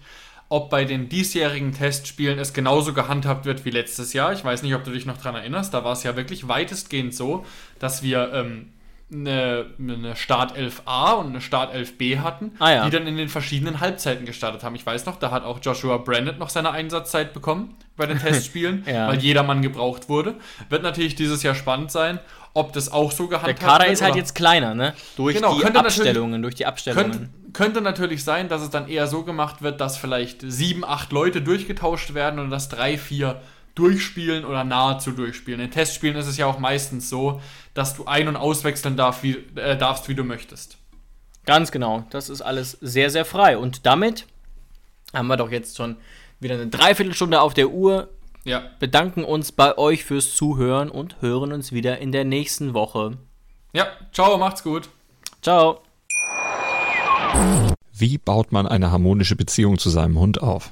[0.49, 4.31] ob bei den diesjährigen Testspielen es genauso gehandhabt wird wie letztes Jahr.
[4.33, 5.73] Ich weiß nicht, ob du dich noch daran erinnerst.
[5.73, 7.45] Da war es ja wirklich weitestgehend so,
[7.79, 8.73] dass wir ähm,
[9.11, 12.85] eine, eine Startelf A und eine Startelf B hatten, ah, ja.
[12.85, 14.75] die dann in den verschiedenen Halbzeiten gestartet haben.
[14.75, 18.83] Ich weiß noch, da hat auch Joshua Brandon noch seine Einsatzzeit bekommen bei den Testspielen,
[18.85, 19.07] ja.
[19.07, 20.35] weil jeder Mann gebraucht wurde.
[20.69, 22.19] Wird natürlich dieses Jahr spannend sein,
[22.53, 23.61] ob das auch so gehandhabt wird.
[23.61, 24.93] Der Kader wird, ist halt jetzt kleiner, ne?
[25.15, 27.11] Durch genau, die Abstellungen, durch die Abstellungen.
[27.11, 31.13] Könnte, könnte natürlich sein, dass es dann eher so gemacht wird, dass vielleicht sieben, acht
[31.13, 33.39] Leute durchgetauscht werden und dass drei, vier
[33.77, 35.59] durchspielen oder nahezu durchspielen.
[35.59, 37.41] In Testspielen ist es ja auch meistens so,
[37.73, 40.77] dass du ein- und auswechseln darf, wie, äh, darfst, wie du möchtest.
[41.45, 42.05] Ganz genau.
[42.09, 43.57] Das ist alles sehr, sehr frei.
[43.57, 44.25] Und damit
[45.13, 45.95] haben wir doch jetzt schon
[46.39, 48.09] wieder eine Dreiviertelstunde auf der Uhr.
[48.43, 48.63] Ja.
[48.79, 53.17] Bedanken uns bei euch fürs Zuhören und hören uns wieder in der nächsten Woche.
[53.73, 54.89] Ja, ciao, macht's gut.
[55.41, 55.81] Ciao.
[57.93, 60.71] Wie baut man eine harmonische Beziehung zu seinem Hund auf?